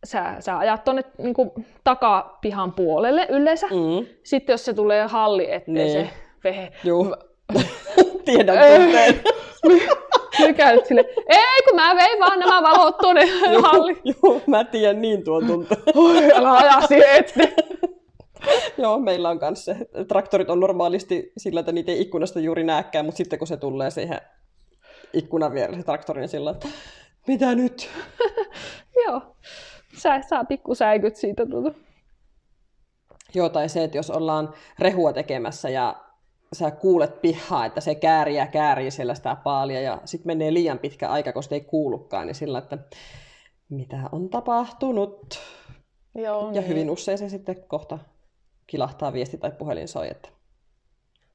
sä, 0.05 0.37
sä 0.39 0.59
ajat 0.59 0.85
tuonne 0.85 1.05
niin 1.19 1.35
takapihan 1.85 2.73
puolelle 2.73 3.27
yleensä. 3.31 3.67
Mm. 3.67 4.07
Sitten 4.23 4.53
jos 4.53 4.65
se 4.65 4.75
tulee 4.75 5.07
halli 5.07 5.53
eteen 5.53 5.75
niin. 5.75 5.93
se 5.93 6.11
vehe. 6.45 6.73
Joo. 6.85 7.17
Tiedän 8.25 8.59
tunteen. 8.77 9.21
Nykäilet 10.39 10.87
sille, 10.87 11.05
ei 11.27 11.63
kun 11.69 11.77
mä 11.77 11.97
vein 11.97 12.21
vaan 12.21 12.39
nämä 12.39 12.63
valot 12.63 12.99
tuonne 12.99 13.27
halliin. 13.63 13.99
Joo, 14.05 14.41
mä 14.47 14.65
tiedän 14.65 15.03
niin 15.03 15.25
tuon 15.25 15.47
tunteen. 15.47 15.81
Oi, 15.95 16.33
älä 16.35 16.53
aja 16.53 16.81
siihen 16.89 17.17
eteen. 17.17 17.70
Joo, 18.81 18.99
meillä 18.99 19.29
on 19.29 19.39
kanssa. 19.39 19.75
Traktorit 20.09 20.51
on 20.51 20.61
normaalisti 20.61 21.33
sillä, 21.37 21.61
että 21.61 21.73
niitä 21.73 21.93
ei 21.93 22.01
ikkunasta 22.01 22.41
juuri 22.41 22.65
näkään, 22.65 23.05
mutta 23.05 23.17
sitten 23.17 23.39
kun 23.39 23.49
se 23.49 23.57
tulee 23.57 23.91
siihen 23.91 24.21
ikkunan 25.13 25.53
vierelle 25.53 25.79
se 25.79 25.85
traktori, 25.85 26.21
niin 26.21 26.29
sillä 26.29 26.51
että 26.51 26.69
mitä 27.27 27.55
nyt? 27.55 27.91
Joo, 29.07 29.23
Sä, 29.97 30.23
saa 30.29 30.45
pikkusäikyt 30.45 31.17
siitä. 31.17 31.47
Tuota. 31.47 31.79
Joo, 33.35 33.49
tai 33.49 33.69
se, 33.69 33.85
että 33.85 33.99
jos 33.99 34.11
ollaan 34.11 34.55
rehua 34.79 35.13
tekemässä 35.13 35.69
ja 35.69 36.05
sä 36.53 36.71
kuulet 36.71 37.21
pihaa, 37.23 37.67
että 37.67 37.81
se 37.81 37.95
käärii 37.95 38.37
ja 38.37 38.47
käärii 38.47 38.91
siellä 38.91 39.15
sitä 39.15 39.37
paalia 39.45 39.81
ja 39.81 39.99
sitten 40.05 40.27
menee 40.27 40.55
liian 40.55 40.79
pitkä 40.79 41.09
aika, 41.09 41.43
sitä 41.43 41.55
ei 41.55 41.61
kuulukaan, 41.61 42.27
niin 42.27 42.35
sillä, 42.35 42.59
että 42.59 42.79
mitä 43.69 43.97
on 44.13 44.29
tapahtunut? 44.29 45.39
Joo, 46.15 46.47
ja 46.47 46.51
niin. 46.51 46.69
hyvin 46.69 46.91
usein 46.91 47.19
se 47.19 47.29
sitten 47.29 47.65
kohta 47.69 47.99
kilahtaa 48.71 49.13
viesti 49.13 49.39
tai 49.39 49.51
puhelin 49.51 49.89
soi, 49.89 50.11
että 50.11 50.29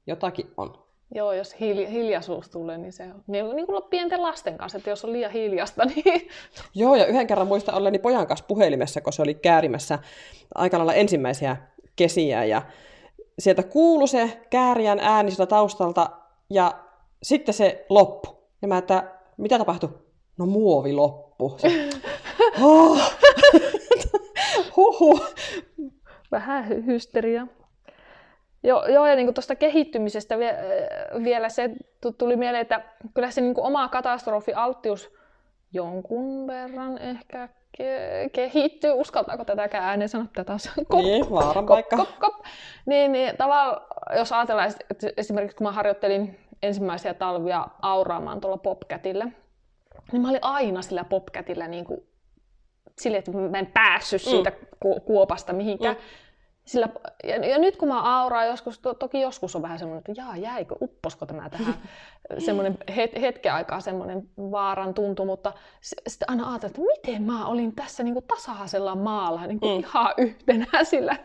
jotakin 0.07 0.51
on. 0.57 0.85
Joo, 1.15 1.33
jos 1.33 1.59
hilja, 1.59 1.89
hiljaisuus 1.89 2.49
tulee, 2.49 2.77
niin 2.77 2.93
se 2.93 3.03
on 3.03 3.23
niin, 3.27 3.55
niin 3.55 3.65
kuin 3.65 3.83
pienten 3.89 4.21
lasten 4.21 4.57
kanssa, 4.57 4.77
että 4.77 4.89
jos 4.89 5.05
on 5.05 5.13
liian 5.13 5.31
hiljasta, 5.31 5.85
niin... 5.95 6.27
Joo, 6.75 6.95
ja 6.95 7.05
yhden 7.05 7.27
kerran 7.27 7.47
muista 7.47 7.73
olleni 7.73 7.99
pojan 7.99 8.27
kanssa 8.27 8.45
puhelimessa, 8.47 9.01
kun 9.01 9.13
se 9.13 9.21
oli 9.21 9.33
käärimässä 9.33 9.99
aika 10.55 10.77
lailla 10.77 10.93
ensimmäisiä 10.93 11.57
kesiä, 11.95 12.43
ja 12.43 12.61
sieltä 13.39 13.63
kuului 13.63 14.07
se 14.07 14.41
kääriän 14.49 14.99
ääni 14.99 15.31
sieltä 15.31 15.49
taustalta, 15.49 16.09
ja 16.49 16.73
sitten 17.23 17.53
se 17.53 17.85
loppu. 17.89 18.27
Ja 18.61 18.67
mä, 18.67 18.77
että 18.77 19.11
mitä 19.37 19.57
tapahtui? 19.57 19.89
No 20.37 20.45
muovi 20.45 20.93
loppu. 20.93 21.55
Se, 21.57 21.89
oh. 22.61 23.01
Huhu. 24.75 25.19
Vähän 26.31 26.65
hy- 26.65 26.85
hysteria. 26.85 27.47
Joo, 28.63 28.85
joo 28.85 29.07
ja 29.07 29.15
niin 29.15 29.33
tuosta 29.33 29.55
kehittymisestä 29.55 30.37
vie, 30.37 30.57
vielä 31.23 31.49
se 31.49 31.69
tuli 32.17 32.35
mieleen, 32.35 32.61
että 32.61 32.81
kyllä 33.13 33.31
se 33.31 33.41
niin 33.41 33.53
oma 33.57 33.87
katastrofialttius 33.87 35.13
jonkun 35.73 36.47
verran 36.47 36.97
ehkä 36.97 37.49
ke- 37.77 38.29
kehittyy. 38.33 38.91
Uskaltaako 38.91 39.45
tätäkään 39.45 39.83
ääneen 39.83 40.09
sanoa 40.09 40.27
tätä? 40.35 40.53
Kop, 40.87 41.01
niin, 41.01 41.31
vaaran 41.31 41.65
paikka. 41.65 41.97
Kop, 41.97 42.07
kop, 42.07 42.19
kop. 42.19 42.45
Niin, 42.85 43.11
niin 43.11 43.37
tavallaan, 43.37 43.81
jos 44.17 44.31
ajatellaan, 44.31 44.71
että 44.91 45.07
esimerkiksi 45.17 45.57
kun 45.57 45.67
mä 45.67 45.71
harjoittelin 45.71 46.39
ensimmäisiä 46.63 47.13
talvia 47.13 47.67
auraamaan 47.81 48.41
tuolla 48.41 48.57
Popcatille, 48.57 49.25
niin 50.11 50.21
mä 50.21 50.29
olin 50.29 50.43
aina 50.43 50.81
sillä 50.81 51.03
Popcatilla 51.03 51.67
niin 51.67 51.85
kuin, 51.85 52.07
sille, 53.01 53.17
että 53.17 53.31
mä 53.31 53.59
en 53.59 53.71
päässyt 53.73 54.21
siitä 54.21 54.49
mm. 54.49 55.01
kuopasta 55.05 55.53
mihinkään. 55.53 55.95
Mm. 55.95 56.01
Sillä, 56.65 56.89
ja, 57.23 57.35
ja 57.35 57.57
nyt 57.57 57.77
kun 57.77 57.87
mä 57.87 58.21
auraan 58.21 58.47
joskus, 58.47 58.79
to, 58.79 58.93
toki 58.93 59.21
joskus 59.21 59.55
on 59.55 59.61
vähän 59.61 59.79
semmoinen, 59.79 60.03
että 60.07 60.21
jaa, 60.21 60.37
jäikö, 60.37 60.75
upposko 60.81 61.25
tämä 61.25 61.49
tähän, 61.49 61.75
semmoinen 62.45 62.77
het, 62.95 63.11
hetken 63.21 63.53
aikaa 63.53 63.79
semmoinen 63.79 64.29
vaaran 64.37 64.93
tuntu, 64.93 65.25
mutta 65.25 65.53
sitten 65.81 66.29
aina 66.29 66.49
ajattelin, 66.49 66.71
että 66.71 66.81
miten 66.81 67.23
mä 67.23 67.47
olin 67.47 67.75
tässä 67.75 68.03
niin 68.03 68.13
kuin 68.13 68.25
tasaisella 68.27 68.95
maalla 68.95 69.47
niin 69.47 69.59
kuin 69.59 69.71
mm. 69.71 69.79
ihan 69.79 70.13
yhtenä 70.17 70.83
sillä. 70.83 71.17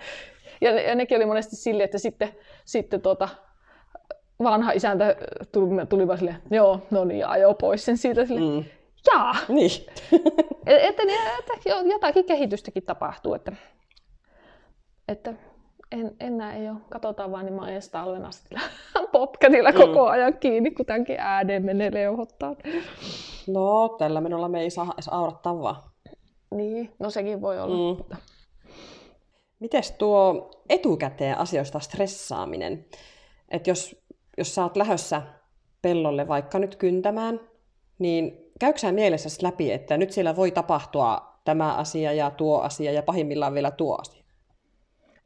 Ja, 0.61 0.81
ja 0.81 0.95
nekin 0.95 1.17
oli 1.17 1.27
monesti 1.27 1.57
silleen, 1.57 1.85
että 1.85 1.99
sitten, 1.99 2.35
sitten 2.65 3.01
tota, 3.01 3.29
vanha 4.43 4.73
isäntä 4.73 5.17
tuli, 5.53 5.87
tuli 5.87 6.07
vaan 6.07 6.19
silleen, 6.19 6.43
joo, 6.51 6.83
no 6.91 7.05
niin, 7.05 7.27
ajo 7.27 7.55
pois 7.55 7.85
sen 7.85 7.97
siitä 7.97 8.27
silleen, 8.27 8.65
mm. 8.65 8.71
Jaa. 9.07 9.37
Niin. 9.49 9.71
että, 10.67 11.03
että, 11.03 11.53
että 11.57 11.69
jotakin 11.93 12.25
kehitystäkin 12.25 12.83
tapahtuu, 12.83 13.35
että 13.35 13.53
että 15.09 15.35
en, 15.93 16.17
en 16.21 16.39
näe 16.39 16.65
jo, 16.65 16.75
katsotaan 16.91 17.33
vaan, 17.33 17.45
niin 17.45 17.55
mä 17.55 17.61
oon 17.61 17.71
ensi 17.71 17.91
talven 17.91 18.25
asti 18.25 18.55
popkatilla 19.13 19.71
mm. 19.73 19.79
koko 19.79 20.07
ajan 20.07 20.39
kiinni, 20.39 20.71
kun 20.71 20.87
tämänkin 20.87 21.17
ääneen 21.19 21.65
menee 21.65 21.93
leuhottaa. 21.93 22.57
No, 23.47 23.89
tällä 23.89 24.21
menolla 24.21 24.49
me 24.49 24.61
ei 24.61 24.71
saa 24.71 24.93
edes 24.95 25.09
aurattaa 25.09 25.59
vaan. 25.59 25.83
Niin, 26.55 26.93
no 26.99 27.11
sekin 27.11 27.41
voi 27.41 27.61
olla. 27.61 27.77
Mm. 27.77 27.99
Mutta... 27.99 28.17
Mites 29.61 29.93
tuo 29.93 30.51
etukäteen 30.69 31.39
asioista 31.39 31.81
stressaaminen? 31.81 32.87
Että 33.49 33.71
jos, 33.71 33.97
jos 34.39 34.55
sä 34.55 34.63
oot 34.63 34.77
lähössä 34.77 35.23
pellolle 35.83 36.29
vaikka 36.29 36.59
nyt 36.59 36.77
kyntämään, 36.77 37.41
niin 38.01 38.53
käykö 38.61 38.93
mielessä 38.93 39.29
läpi, 39.43 39.73
että 39.73 39.97
nyt 39.97 40.13
siellä 40.13 40.37
voi 40.37 40.51
tapahtua 40.51 41.39
tämä 41.45 41.75
asia 41.75 42.13
ja 42.13 42.31
tuo 42.31 42.61
asia 42.61 42.93
ja 42.93 43.03
pahimmillaan 43.03 43.55
vielä 43.55 43.71
tuo 43.71 43.97
asia? 44.01 44.21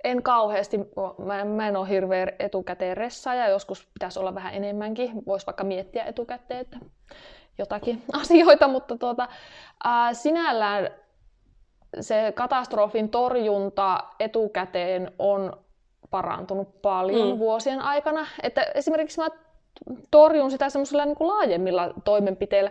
en 0.04 0.22
kauheasti, 0.22 0.78
mä, 1.24 1.44
mä 1.44 1.68
en 1.68 1.76
ole 1.76 1.88
hirveän 1.88 2.28
etukäteen 2.38 2.96
ja 3.38 3.48
joskus 3.48 3.88
pitäisi 3.94 4.18
olla 4.18 4.34
vähän 4.34 4.54
enemmänkin, 4.54 5.10
voisi 5.26 5.46
vaikka 5.46 5.64
miettiä 5.64 6.04
etukäteen, 6.04 6.60
että 6.60 6.78
jotakin 7.58 8.02
asioita, 8.22 8.68
mutta 8.68 8.98
tuota, 8.98 9.28
ää, 9.84 10.14
sinällään 10.14 10.88
se 12.00 12.32
katastrofin 12.34 13.08
torjunta 13.08 14.04
etukäteen 14.20 15.12
on 15.18 15.64
parantunut 16.10 16.82
paljon 16.82 17.32
mm. 17.32 17.38
vuosien 17.38 17.80
aikana. 17.80 18.26
Että 18.42 18.62
esimerkiksi 18.62 19.20
mä 19.20 19.28
torjun 20.10 20.50
sitä 20.50 20.68
semmoisella 20.68 21.04
niin 21.04 21.16
laajemmilla 21.20 21.94
toimenpiteillä, 22.04 22.70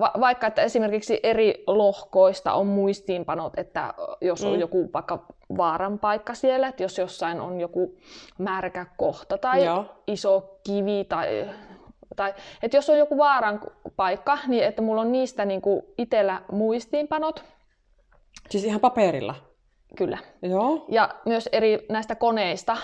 Va- 0.00 0.12
vaikka 0.20 0.46
että 0.46 0.62
esimerkiksi 0.62 1.20
eri 1.22 1.64
lohkoista 1.66 2.52
on 2.52 2.66
muistiinpanot, 2.66 3.58
että 3.58 3.94
jos 4.20 4.44
on 4.44 4.52
mm. 4.52 4.60
joku 4.60 4.90
vaikka 4.94 5.26
vaaran 5.56 5.98
paikka 5.98 6.34
siellä, 6.34 6.68
että 6.68 6.82
jos 6.82 6.98
jossain 6.98 7.40
on 7.40 7.60
joku 7.60 7.98
märkä 8.38 8.86
kohta 8.96 9.38
tai 9.38 9.64
Joo. 9.64 9.84
iso 10.06 10.58
kivi 10.66 11.04
tai, 11.08 11.48
tai 12.16 12.34
että 12.62 12.76
jos 12.76 12.90
on 12.90 12.98
joku 12.98 13.18
vaaran 13.18 13.60
paikka, 13.96 14.38
niin 14.46 14.64
että 14.64 14.82
mulla 14.82 15.00
on 15.00 15.12
niistä 15.12 15.44
niin 15.44 15.62
kuin 15.62 15.82
itsellä 15.98 16.42
muistiinpanot. 16.52 17.44
Siis 18.50 18.64
ihan 18.64 18.80
paperilla? 18.80 19.34
Kyllä. 19.96 20.18
Joo. 20.42 20.84
Ja 20.88 21.14
myös 21.26 21.48
eri 21.52 21.86
näistä 21.88 22.14
koneista, 22.14 22.76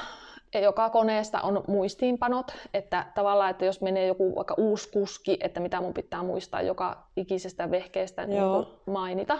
joka 0.54 0.90
koneesta 0.90 1.40
on 1.40 1.64
muistiinpanot, 1.66 2.52
että 2.74 3.06
tavallaan, 3.14 3.50
että 3.50 3.64
jos 3.64 3.80
menee 3.80 4.06
joku 4.06 4.36
vaikka 4.36 4.54
uusi 4.58 4.90
kuski, 4.90 5.38
että 5.40 5.60
mitä 5.60 5.80
mun 5.80 5.94
pitää 5.94 6.22
muistaa 6.22 6.62
joka 6.62 7.06
ikisestä 7.16 7.70
vehkeestä 7.70 8.26
niin 8.26 8.42
mainita, 8.86 9.38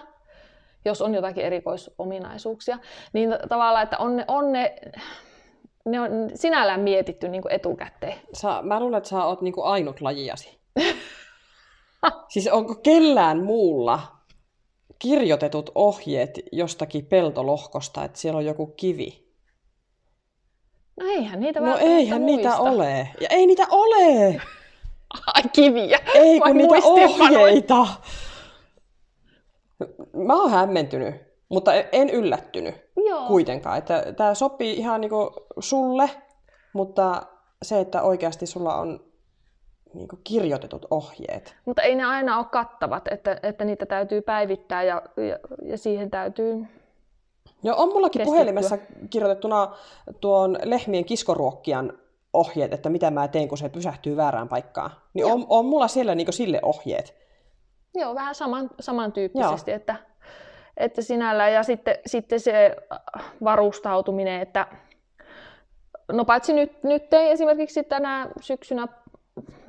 jos 0.84 1.02
on 1.02 1.14
jotakin 1.14 1.44
erikoisominaisuuksia, 1.44 2.78
niin 3.12 3.36
tavallaan, 3.48 3.82
että 3.82 3.96
on 3.98 4.16
ne, 4.16 4.24
on 4.28 4.52
ne, 4.52 4.76
ne 5.84 6.00
on 6.00 6.10
sinällään 6.34 6.80
mietitty 6.80 7.28
niin 7.28 7.42
kuin 7.42 7.52
etukäteen. 7.52 8.18
Sä, 8.32 8.62
mä 8.62 8.80
luulen, 8.80 8.98
että 8.98 9.10
sä 9.10 9.24
oot 9.24 9.40
niin 9.40 9.54
kuin 9.54 9.66
ainut 9.66 10.00
lajiasi. 10.00 10.58
siis 12.32 12.48
onko 12.48 12.74
kellään 12.74 13.44
muulla 13.44 14.00
kirjoitetut 14.98 15.70
ohjeet 15.74 16.40
jostakin 16.52 17.06
peltolohkosta, 17.06 18.04
että 18.04 18.18
siellä 18.18 18.38
on 18.38 18.44
joku 18.44 18.66
kivi? 18.66 19.27
No 20.98 21.04
eihän 21.06 21.40
niitä 21.40 21.60
No 21.60 21.76
eihän 21.80 22.22
muista. 22.22 22.36
niitä 22.36 22.56
ole. 22.56 23.08
Ja 23.20 23.28
ei 23.30 23.46
niitä 23.46 23.66
ole! 23.70 24.40
Ai 25.26 25.42
kiviä. 25.52 25.98
Ei 26.14 26.40
kun 26.40 26.56
niitä 26.56 26.74
ohjeita. 26.82 27.86
Mä 30.12 30.34
oon 30.34 30.50
hämmentynyt, 30.50 31.14
mutta 31.48 31.74
en 31.92 32.10
yllättynyt 32.10 32.74
Joo. 32.96 33.26
kuitenkaan. 33.26 33.78
Että 33.78 34.12
tämä 34.16 34.34
sopii 34.34 34.76
ihan 34.76 35.00
niinku 35.00 35.32
sulle, 35.60 36.10
mutta 36.72 37.22
se, 37.62 37.80
että 37.80 38.02
oikeasti 38.02 38.46
sulla 38.46 38.74
on 38.74 39.00
niinku 39.94 40.18
kirjoitetut 40.24 40.86
ohjeet. 40.90 41.56
Mutta 41.64 41.82
ei 41.82 41.94
ne 41.94 42.04
aina 42.04 42.38
ole 42.38 42.46
kattavat, 42.50 43.08
että, 43.10 43.40
että 43.42 43.64
niitä 43.64 43.86
täytyy 43.86 44.20
päivittää 44.22 44.82
ja, 44.82 45.02
ja, 45.16 45.38
ja 45.62 45.78
siihen 45.78 46.10
täytyy 46.10 46.66
Joo, 47.62 47.76
on 47.78 47.88
mullakin 47.88 48.18
keskittyä. 48.18 48.34
puhelimessa 48.34 48.78
kirjoitettuna 49.10 49.74
tuon 50.20 50.58
lehmien 50.64 51.04
kiskoruokkian 51.04 51.92
ohjeet, 52.32 52.72
että 52.72 52.88
mitä 52.88 53.10
mä 53.10 53.28
teen, 53.28 53.48
kun 53.48 53.58
se 53.58 53.68
pysähtyy 53.68 54.16
väärään 54.16 54.48
paikkaan. 54.48 54.90
Niin 55.14 55.26
on, 55.26 55.46
on 55.48 55.64
mulla 55.64 55.88
siellä 55.88 56.14
niinku 56.14 56.32
sille 56.32 56.60
ohjeet. 56.62 57.14
Joo, 57.94 58.14
vähän 58.14 58.34
saman, 58.34 58.70
samantyyppisesti, 58.80 59.70
Joo. 59.70 59.76
että, 59.76 59.96
että 60.76 61.02
sinällä 61.02 61.48
ja 61.48 61.62
sitten, 61.62 61.96
sitten 62.06 62.40
se 62.40 62.76
varustautuminen, 63.44 64.40
että 64.40 64.66
no 66.12 66.24
paitsi 66.24 66.52
nyt, 66.52 66.82
nyt 66.82 67.08
tein 67.08 67.30
esimerkiksi 67.30 67.84
tänä 67.84 68.30
syksynä 68.40 68.88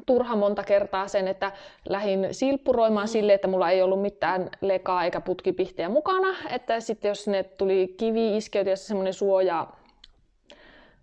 turha 0.09 0.35
monta 0.35 0.63
kertaa 0.63 1.07
sen, 1.07 1.27
että 1.27 1.51
lähdin 1.89 2.27
silppuroimaan 2.31 3.05
mm. 3.05 3.09
sille, 3.09 3.33
että 3.33 3.47
mulla 3.47 3.69
ei 3.69 3.81
ollut 3.81 4.01
mitään 4.01 4.49
lekaa 4.61 5.03
eikä 5.03 5.21
putkipihtejä 5.21 5.89
mukana, 5.89 6.27
että 6.49 6.79
sitten 6.79 7.09
jos 7.09 7.23
sinne 7.23 7.43
tuli 7.43 7.95
kivi 7.97 8.37
iskeytyi 8.37 8.71
ja 8.71 8.77
semmoinen 8.77 9.13
suoja, 9.13 9.67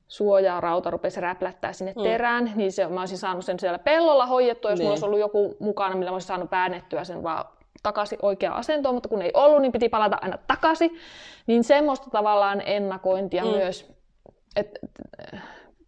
suojaa 0.08 0.80
rupesi 0.90 1.20
räplättää 1.20 1.72
sinne 1.72 1.92
mm. 1.96 2.02
terään, 2.02 2.52
niin 2.54 2.72
se, 2.72 2.86
mä 2.86 3.00
olisin 3.00 3.18
saanut 3.18 3.44
sen 3.44 3.60
siellä 3.60 3.78
pellolla 3.78 4.26
hoidettua, 4.26 4.70
jos 4.70 4.78
niin. 4.78 4.84
mulla 4.84 4.92
olisi 4.92 5.04
ollut 5.04 5.20
joku 5.20 5.56
mukana, 5.60 5.96
millä 5.96 6.10
mä 6.10 6.14
olisin 6.14 6.28
saanut 6.28 6.50
väännettyä 6.50 7.04
sen 7.04 7.22
vaan 7.22 7.44
takaisin 7.82 8.18
oikeaan 8.22 8.56
asentoon, 8.56 8.94
mutta 8.94 9.08
kun 9.08 9.22
ei 9.22 9.30
ollut, 9.34 9.62
niin 9.62 9.72
piti 9.72 9.88
palata 9.88 10.18
aina 10.20 10.38
takaisin. 10.46 10.98
Niin 11.46 11.64
semmoista 11.64 12.10
tavallaan 12.10 12.62
ennakointia 12.66 13.44
mm. 13.44 13.50
myös 13.50 13.92
et, 14.56 14.78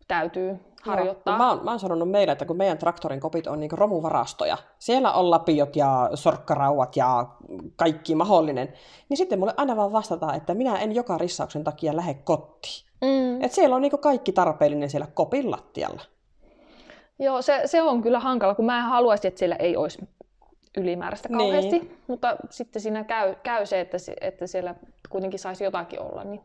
täytyy 0.09 0.57
harjoittaa. 0.83 1.35
Joo. 1.35 1.39
Mä, 1.39 1.51
oon, 1.51 1.65
mä 1.65 1.71
oon 1.71 1.81
sanonut 1.81 2.11
meille, 2.11 2.33
että 2.33 2.45
kun 2.45 2.57
meidän 2.57 2.79
traktorin 2.79 3.21
kopit 3.21 3.47
on 3.47 3.61
niin 3.61 3.71
romuvarastoja, 3.73 4.59
siellä 4.79 5.13
on 5.13 5.31
lapiot 5.31 5.77
ja 5.77 6.11
sorkkarauat 6.15 6.97
ja 6.97 7.27
kaikki 7.77 8.15
mahdollinen, 8.15 8.73
niin 9.09 9.17
sitten 9.17 9.39
mulle 9.39 9.55
aina 9.57 9.77
vaan 9.77 9.93
vastataan, 9.93 10.35
että 10.35 10.55
minä 10.55 10.79
en 10.79 10.95
joka 10.95 11.19
rissauksen 11.19 11.65
takia 11.65 11.97
lähde 11.97 12.15
kotiin. 12.15 12.89
Mm. 13.01 13.43
Et 13.43 13.53
siellä 13.53 13.77
on 13.77 13.83
niin 13.83 13.99
kaikki 14.01 14.33
tarpeellinen 14.33 14.91
siellä 14.91 15.09
kopin 15.15 15.51
lattialla. 15.51 16.03
Joo, 17.19 17.43
se, 17.43 17.63
se 17.65 17.83
on 17.83 18.03
kyllä 18.03 18.21
hankala, 18.21 18.55
kun 18.55 18.65
mä 18.65 18.83
haluaisin, 18.83 19.29
että 19.29 19.39
siellä 19.39 19.57
ei 19.57 19.77
olisi 19.77 19.99
ylimääräistä 20.77 21.29
niin. 21.29 21.39
kauheasti, 21.39 21.79
niin. 21.79 21.99
mutta 22.07 22.37
sitten 22.51 22.83
siinä 22.83 23.05
käy, 23.05 23.35
käy 23.43 23.67
se, 23.67 23.81
että, 23.81 23.97
että 24.21 24.47
siellä 24.47 24.75
kuitenkin 25.09 25.39
saisi 25.39 25.65
jotakin 25.65 26.01
olla. 26.01 26.25
Niin. 26.25 26.41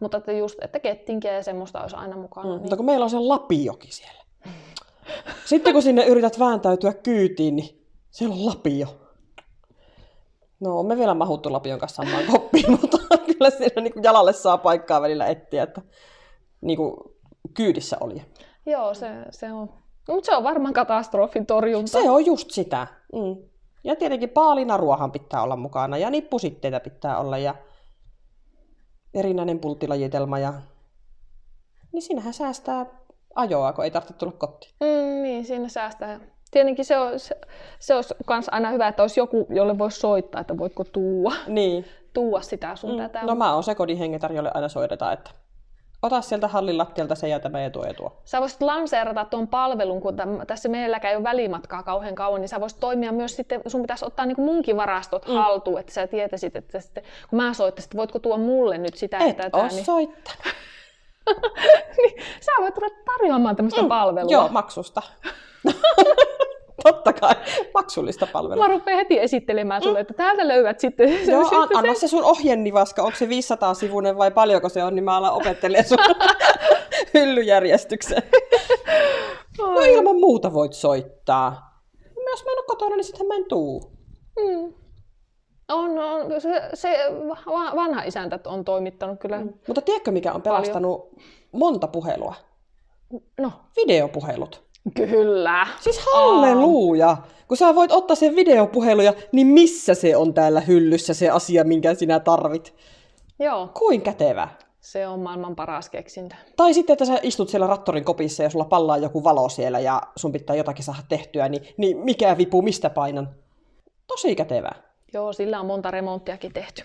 Mutta 0.00 0.16
että 0.16 0.32
just, 0.32 0.58
että 0.62 0.80
kettinkiä 0.80 1.32
ja 1.32 1.42
semmoista 1.42 1.80
olisi 1.80 1.96
aina 1.96 2.16
mukana. 2.16 2.46
Mm, 2.46 2.50
niin. 2.50 2.60
Mutta 2.60 2.76
kun 2.76 2.86
meillä 2.86 3.04
on 3.04 3.10
se 3.10 3.18
lapioki 3.18 3.92
siellä. 3.92 4.24
Sitten 5.44 5.72
kun 5.72 5.82
sinne 5.82 6.06
yrität 6.06 6.38
vääntäytyä 6.38 6.92
kyytiin, 6.92 7.56
niin 7.56 7.86
siellä 8.10 8.34
on 8.34 8.46
lapio. 8.46 8.86
No, 10.60 10.82
me 10.82 10.96
vielä 10.96 11.14
mahuttu 11.14 11.52
lapion 11.52 11.78
kanssa 11.78 12.02
samaan 12.02 12.24
koppiin, 12.32 12.70
mutta 12.70 12.98
kyllä 13.26 13.50
siinä 13.50 13.82
niin 13.82 14.02
jalalle 14.02 14.32
saa 14.32 14.58
paikkaa 14.58 15.02
välillä 15.02 15.26
etsiä, 15.26 15.62
että 15.62 15.82
niin 16.60 16.76
kuin 16.76 16.94
kyydissä 17.54 17.96
oli. 18.00 18.22
Joo, 18.66 18.94
se, 18.94 19.08
se 19.30 19.52
on. 19.52 19.68
No, 20.08 20.14
mutta 20.14 20.26
se 20.26 20.36
on 20.36 20.44
varmaan 20.44 20.74
katastrofin 20.74 21.46
torjunta. 21.46 21.90
Se 21.90 22.10
on 22.10 22.26
just 22.26 22.50
sitä. 22.50 22.86
Mm. 23.12 23.36
Ja 23.84 23.96
tietenkin 23.96 24.30
paalinaruahan 24.30 25.12
pitää 25.12 25.42
olla 25.42 25.56
mukana 25.56 25.98
ja 25.98 26.10
nippusitteitä 26.10 26.80
pitää 26.80 27.18
olla 27.18 27.38
ja 27.38 27.54
erinäinen 29.14 29.58
pulttilajitelma. 29.58 30.38
Ja... 30.38 30.52
Niin 31.92 32.02
siinähän 32.02 32.34
säästää 32.34 32.86
ajoa, 33.34 33.72
kun 33.72 33.84
ei 33.84 33.90
tarvitse 33.90 34.14
tulla 34.14 34.32
kotiin. 34.32 34.72
Mm, 34.80 35.22
niin, 35.22 35.44
siinä 35.44 35.68
säästää. 35.68 36.20
Tietenkin 36.50 36.84
se, 36.84 36.98
on, 36.98 37.18
se, 37.78 37.94
olisi 37.94 38.14
myös 38.28 38.48
aina 38.50 38.70
hyvä, 38.70 38.88
että 38.88 39.02
olisi 39.02 39.20
joku, 39.20 39.46
jolle 39.50 39.78
voisi 39.78 40.00
soittaa, 40.00 40.40
että 40.40 40.58
voitko 40.58 40.84
tuua, 40.84 41.32
niin. 41.46 41.84
tuua 42.12 42.40
sitä 42.40 42.76
sun 42.76 42.90
mm. 42.90 42.96
tätä. 42.96 43.22
No 43.22 43.34
mä 43.34 43.54
oon 43.54 43.64
se 43.64 43.74
kodinhengetari, 43.74 44.36
jolle 44.36 44.50
aina 44.54 44.68
soitetaan, 44.68 45.12
että 45.12 45.30
ota 46.02 46.20
sieltä 46.20 46.48
hallin 46.48 46.78
lattialta 46.78 47.14
se 47.14 47.28
ja 47.28 47.40
tämä 47.40 47.60
ja 47.60 47.70
tuo 47.70 47.84
ja 47.84 47.94
tuo. 47.94 48.16
Sä 48.24 48.40
voisit 48.40 48.62
lanseerata 48.62 49.24
tuon 49.24 49.48
palvelun, 49.48 50.00
kun 50.00 50.16
täm, 50.16 50.46
tässä 50.46 50.68
meilläkään 50.68 51.10
ei 51.12 51.16
ole 51.16 51.24
välimatkaa 51.24 51.82
kauhean 51.82 52.14
kauan, 52.14 52.40
niin 52.40 52.48
sä 52.48 52.60
voisit 52.60 52.80
toimia 52.80 53.12
myös 53.12 53.36
sitten, 53.36 53.60
sun 53.66 53.82
pitäisi 53.82 54.04
ottaa 54.04 54.26
niin 54.26 54.40
munkin 54.40 54.76
varastot 54.76 55.28
mm. 55.28 55.34
haltuun, 55.34 55.80
että 55.80 55.92
sä 55.92 56.06
tietäisit, 56.06 56.56
että 56.56 56.80
sitten, 56.80 57.02
kun 57.30 57.36
mä 57.36 57.54
soittaisin, 57.54 57.88
että 57.88 57.96
voitko 57.96 58.18
tuoda 58.18 58.42
mulle 58.42 58.78
nyt 58.78 58.94
sitä 58.94 59.18
Et 59.18 59.36
tätä. 59.36 59.66
Et 59.66 59.72
niin... 59.72 59.84
soittanut. 59.84 60.54
niin, 61.98 62.22
sä 62.40 62.52
voit 62.60 62.74
tulla 62.74 62.94
tarjoamaan 63.04 63.56
tämmöistä 63.56 63.82
mm. 63.82 63.88
palvelua. 63.88 64.32
Joo, 64.32 64.48
maksusta. 64.48 65.02
Totta 66.82 67.12
kai, 67.12 67.34
maksullista 67.74 68.26
palvelua. 68.32 68.68
Mä 68.68 68.74
rupean 68.74 68.96
heti 68.96 69.18
esittelemään 69.18 69.82
sulle, 69.82 69.98
mm. 69.98 70.00
että 70.00 70.14
täältä 70.14 70.48
löydät 70.48 70.80
sitten... 70.80 71.08
Joo, 71.30 71.48
an, 71.52 71.68
anna 71.74 71.94
se 71.94 72.08
sun 72.08 72.24
ohjenivaska, 72.24 73.02
onko 73.02 73.16
se 73.18 73.26
500-sivuinen 73.26 74.18
vai 74.18 74.30
paljonko 74.30 74.68
se 74.68 74.84
on, 74.84 74.94
niin 74.94 75.04
mä 75.04 75.16
alan 75.16 75.32
opettelemaan 75.32 75.88
sun 75.88 75.98
hyllyjärjestyksen. 77.14 78.22
no 79.58 79.80
ilman 79.80 80.16
muuta 80.16 80.52
voit 80.52 80.72
soittaa. 80.72 81.68
Jos 82.30 82.44
mä 82.44 82.52
en 82.52 82.58
ole 82.58 82.66
kotona, 82.66 82.96
niin 82.96 83.04
sitten 83.04 83.26
mä 83.26 83.34
en 83.34 83.44
tuu. 83.48 83.92
Mm. 84.38 84.74
On, 85.68 85.98
on. 85.98 86.40
Se, 86.40 86.62
se 86.74 86.98
vanha 87.76 88.02
isäntä 88.02 88.38
on 88.46 88.64
toimittanut 88.64 89.20
kyllä. 89.20 89.38
Mm. 89.38 89.52
Mutta 89.66 89.82
tiedätkö, 89.82 90.10
mikä 90.10 90.32
on 90.32 90.42
pelastanut 90.42 91.00
paljon? 91.00 91.22
monta 91.52 91.86
puhelua? 91.88 92.34
No. 93.40 93.52
Videopuhelut. 93.76 94.67
Kyllä. 94.94 95.66
Siis 95.80 95.98
halleluja! 95.98 97.16
Kun 97.48 97.56
sä 97.56 97.74
voit 97.74 97.92
ottaa 97.92 98.16
sen 98.16 98.36
videopuheluja, 98.36 99.12
niin 99.32 99.46
missä 99.46 99.94
se 99.94 100.16
on 100.16 100.34
täällä 100.34 100.60
hyllyssä 100.60 101.14
se 101.14 101.30
asia, 101.30 101.64
minkä 101.64 101.94
sinä 101.94 102.20
tarvit? 102.20 102.74
Joo. 103.38 103.68
Kuin 103.78 104.02
kätevä. 104.02 104.48
Se 104.80 105.06
on 105.06 105.20
maailman 105.20 105.56
paras 105.56 105.90
keksintö. 105.90 106.34
Tai 106.56 106.74
sitten, 106.74 106.94
että 106.94 107.04
sä 107.04 107.18
istut 107.22 107.48
siellä 107.48 107.66
rattorin 107.66 108.04
kopissa 108.04 108.42
ja 108.42 108.50
sulla 108.50 108.64
pallaa 108.64 108.96
joku 108.96 109.24
valo 109.24 109.48
siellä 109.48 109.80
ja 109.80 110.02
sun 110.16 110.32
pitää 110.32 110.56
jotakin 110.56 110.84
saada 110.84 111.02
tehtyä, 111.08 111.48
niin, 111.48 111.62
niin 111.76 111.98
mikä 111.98 112.38
vipu, 112.38 112.62
mistä 112.62 112.90
painan? 112.90 113.28
Tosi 114.06 114.34
kätevä. 114.34 114.70
Joo, 115.12 115.32
sillä 115.32 115.60
on 115.60 115.66
monta 115.66 115.90
remonttiakin 115.90 116.52
tehty. 116.52 116.82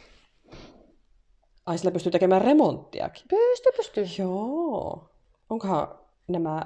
Ai, 1.65 1.77
sillä 1.77 1.91
pystyy 1.91 2.11
tekemään 2.11 2.41
remonttiakin? 2.41 3.23
Pystyy, 3.29 3.71
pystyy. 3.77 4.23
Joo. 4.23 5.09
Onkohan 5.49 5.87
nämä 6.27 6.65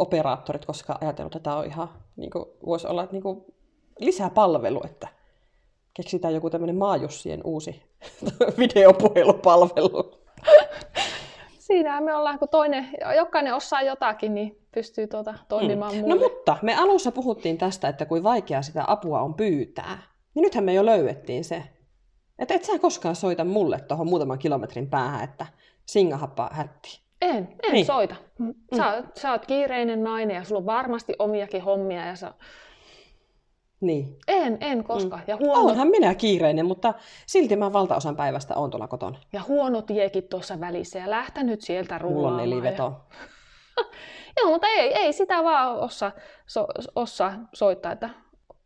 operaattorit 0.00 0.64
koska 0.64 0.98
ajatellut, 1.00 1.36
että 1.36 1.44
tämä 1.44 1.56
on 1.56 1.66
ihan, 1.66 1.88
niin 2.16 2.30
kuin, 2.30 2.44
voisi 2.66 2.86
olla 2.86 3.08
niin 3.12 3.22
kuin, 3.22 3.44
lisäpalvelu, 3.98 4.80
että 4.84 5.08
keksitään 5.94 6.34
joku 6.34 6.50
tämmöinen 6.50 6.76
maajussien 6.76 7.40
uusi 7.44 7.82
videopuhelupalvelu. 8.58 10.20
Siinä 11.58 12.00
me 12.00 12.14
ollaan, 12.14 12.38
kun 12.38 12.48
toinen, 12.48 12.88
jokainen 13.16 13.54
osaa 13.54 13.82
jotakin, 13.82 14.34
niin 14.34 14.66
pystyy 14.72 15.06
tuota 15.06 15.34
toimimaan 15.48 15.94
mm. 15.94 16.02
No 16.06 16.16
mutta 16.16 16.56
me 16.62 16.76
alussa 16.76 17.12
puhuttiin 17.12 17.58
tästä, 17.58 17.88
että 17.88 18.06
kuin 18.06 18.22
vaikea 18.22 18.62
sitä 18.62 18.84
apua 18.86 19.20
on 19.20 19.34
pyytää. 19.34 20.02
Niin 20.34 20.42
nythän 20.42 20.64
me 20.64 20.74
jo 20.74 20.86
löydettiin 20.86 21.44
se. 21.44 21.62
Että 22.38 22.54
et 22.54 22.64
sä 22.64 22.78
koskaan 22.78 23.16
soita 23.16 23.44
mulle 23.44 23.80
tuohon 23.80 24.06
muutaman 24.06 24.38
kilometrin 24.38 24.90
päähän, 24.90 25.24
että 25.24 25.46
singahappa 25.86 26.50
hätti. 26.52 27.00
En, 27.20 27.48
en 27.62 27.72
niin. 27.72 27.86
soita. 27.86 28.14
Mm. 28.38 28.54
Sä, 28.76 29.00
mm. 29.00 29.08
sä 29.14 29.30
oot 29.30 29.46
kiireinen 29.46 30.04
nainen 30.04 30.36
ja 30.36 30.44
sulla 30.44 30.58
on 30.58 30.66
varmasti 30.66 31.14
omiakin 31.18 31.62
hommia 31.62 32.06
ja 32.06 32.16
sä... 32.16 32.34
Niin. 33.80 34.16
En, 34.28 34.58
en 34.60 34.84
koskaan. 34.84 35.22
Mm. 35.22 35.24
Ja 35.28 35.36
huono... 35.36 35.60
Onhan 35.60 35.88
minä 35.88 36.14
kiireinen, 36.14 36.66
mutta 36.66 36.94
silti 37.26 37.56
mä 37.56 37.72
valtaosan 37.72 38.16
päivästä 38.16 38.54
on 38.54 38.70
tuolla 38.70 38.88
kotona. 38.88 39.18
Ja 39.32 39.42
huono 39.48 39.82
tiekin 39.82 40.28
tuossa 40.28 40.60
välissä 40.60 40.98
ja 40.98 41.10
lähtenyt 41.10 41.60
sieltä 41.60 41.98
rullaamaan. 41.98 42.32
Mulla 42.32 42.42
on 42.42 42.50
neliveto. 42.50 42.82
Ja... 43.76 43.84
Joo, 44.40 44.50
mutta 44.50 44.66
ei, 44.66 44.94
ei 44.94 45.12
sitä 45.12 45.44
vaan 45.44 45.78
osaa 45.78 46.12
so, 46.46 46.66
ossa 46.94 47.32
soittaa. 47.52 47.92
Että 47.92 48.10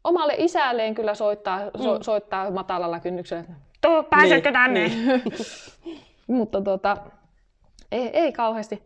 omalle 0.05 0.35
isälleen 0.38 0.95
kyllä 0.95 1.14
soittaa, 1.14 1.61
so, 1.83 1.95
mm. 1.95 2.03
soittaa 2.03 2.51
matalalla 2.51 3.01
kynnyksellä. 3.01 3.45
Tuo, 3.81 4.03
pääsetkö 4.03 4.51
niin, 4.51 4.53
tänne? 4.53 4.88
Niin. 4.88 5.23
mutta 6.38 6.61
tota, 6.61 6.97
ei, 7.94 8.11
ei 8.12 8.33
kauheasti, 8.33 8.83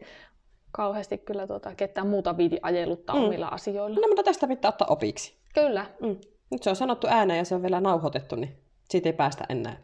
kauheasti 0.71 1.19
kyllä 1.19 1.47
tuota, 1.47 1.75
ketään 1.75 2.07
muuta 2.07 2.37
viiti 2.37 2.59
ajeluttaa 2.63 3.17
mm. 3.17 3.25
omilla 3.25 3.49
asioilla. 3.49 4.01
No 4.01 4.09
mutta 4.09 4.23
tästä 4.23 4.49
pitää 4.49 4.69
ottaa 4.69 4.89
opiksi. 4.91 5.37
Kyllä. 5.55 5.87
Mm. 6.01 6.17
Nyt 6.51 6.63
se 6.63 6.71
on 6.71 6.77
sanottu 6.77 7.07
ääneen 7.11 7.39
ja 7.39 7.45
se 7.45 7.55
on 7.55 7.63
vielä 7.63 7.81
nauhoitettu, 7.81 8.37
niin 8.37 8.57
siitä 8.91 9.09
ei 9.09 9.13
päästä 9.13 9.45
enää. 9.49 9.77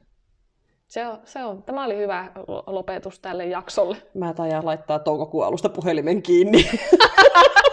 Se 0.87 1.07
on, 1.07 1.19
se 1.25 1.45
on. 1.45 1.63
Tämä 1.63 1.85
oli 1.85 1.97
hyvä 1.97 2.33
lopetus 2.67 3.19
tälle 3.19 3.47
jaksolle. 3.47 3.97
Mä 4.15 4.35
taidan 4.35 4.67
laittaa 4.67 4.99
toukokuun 4.99 5.47
alusta 5.47 5.69
puhelimen 5.69 6.23
kiinni. 6.23 6.71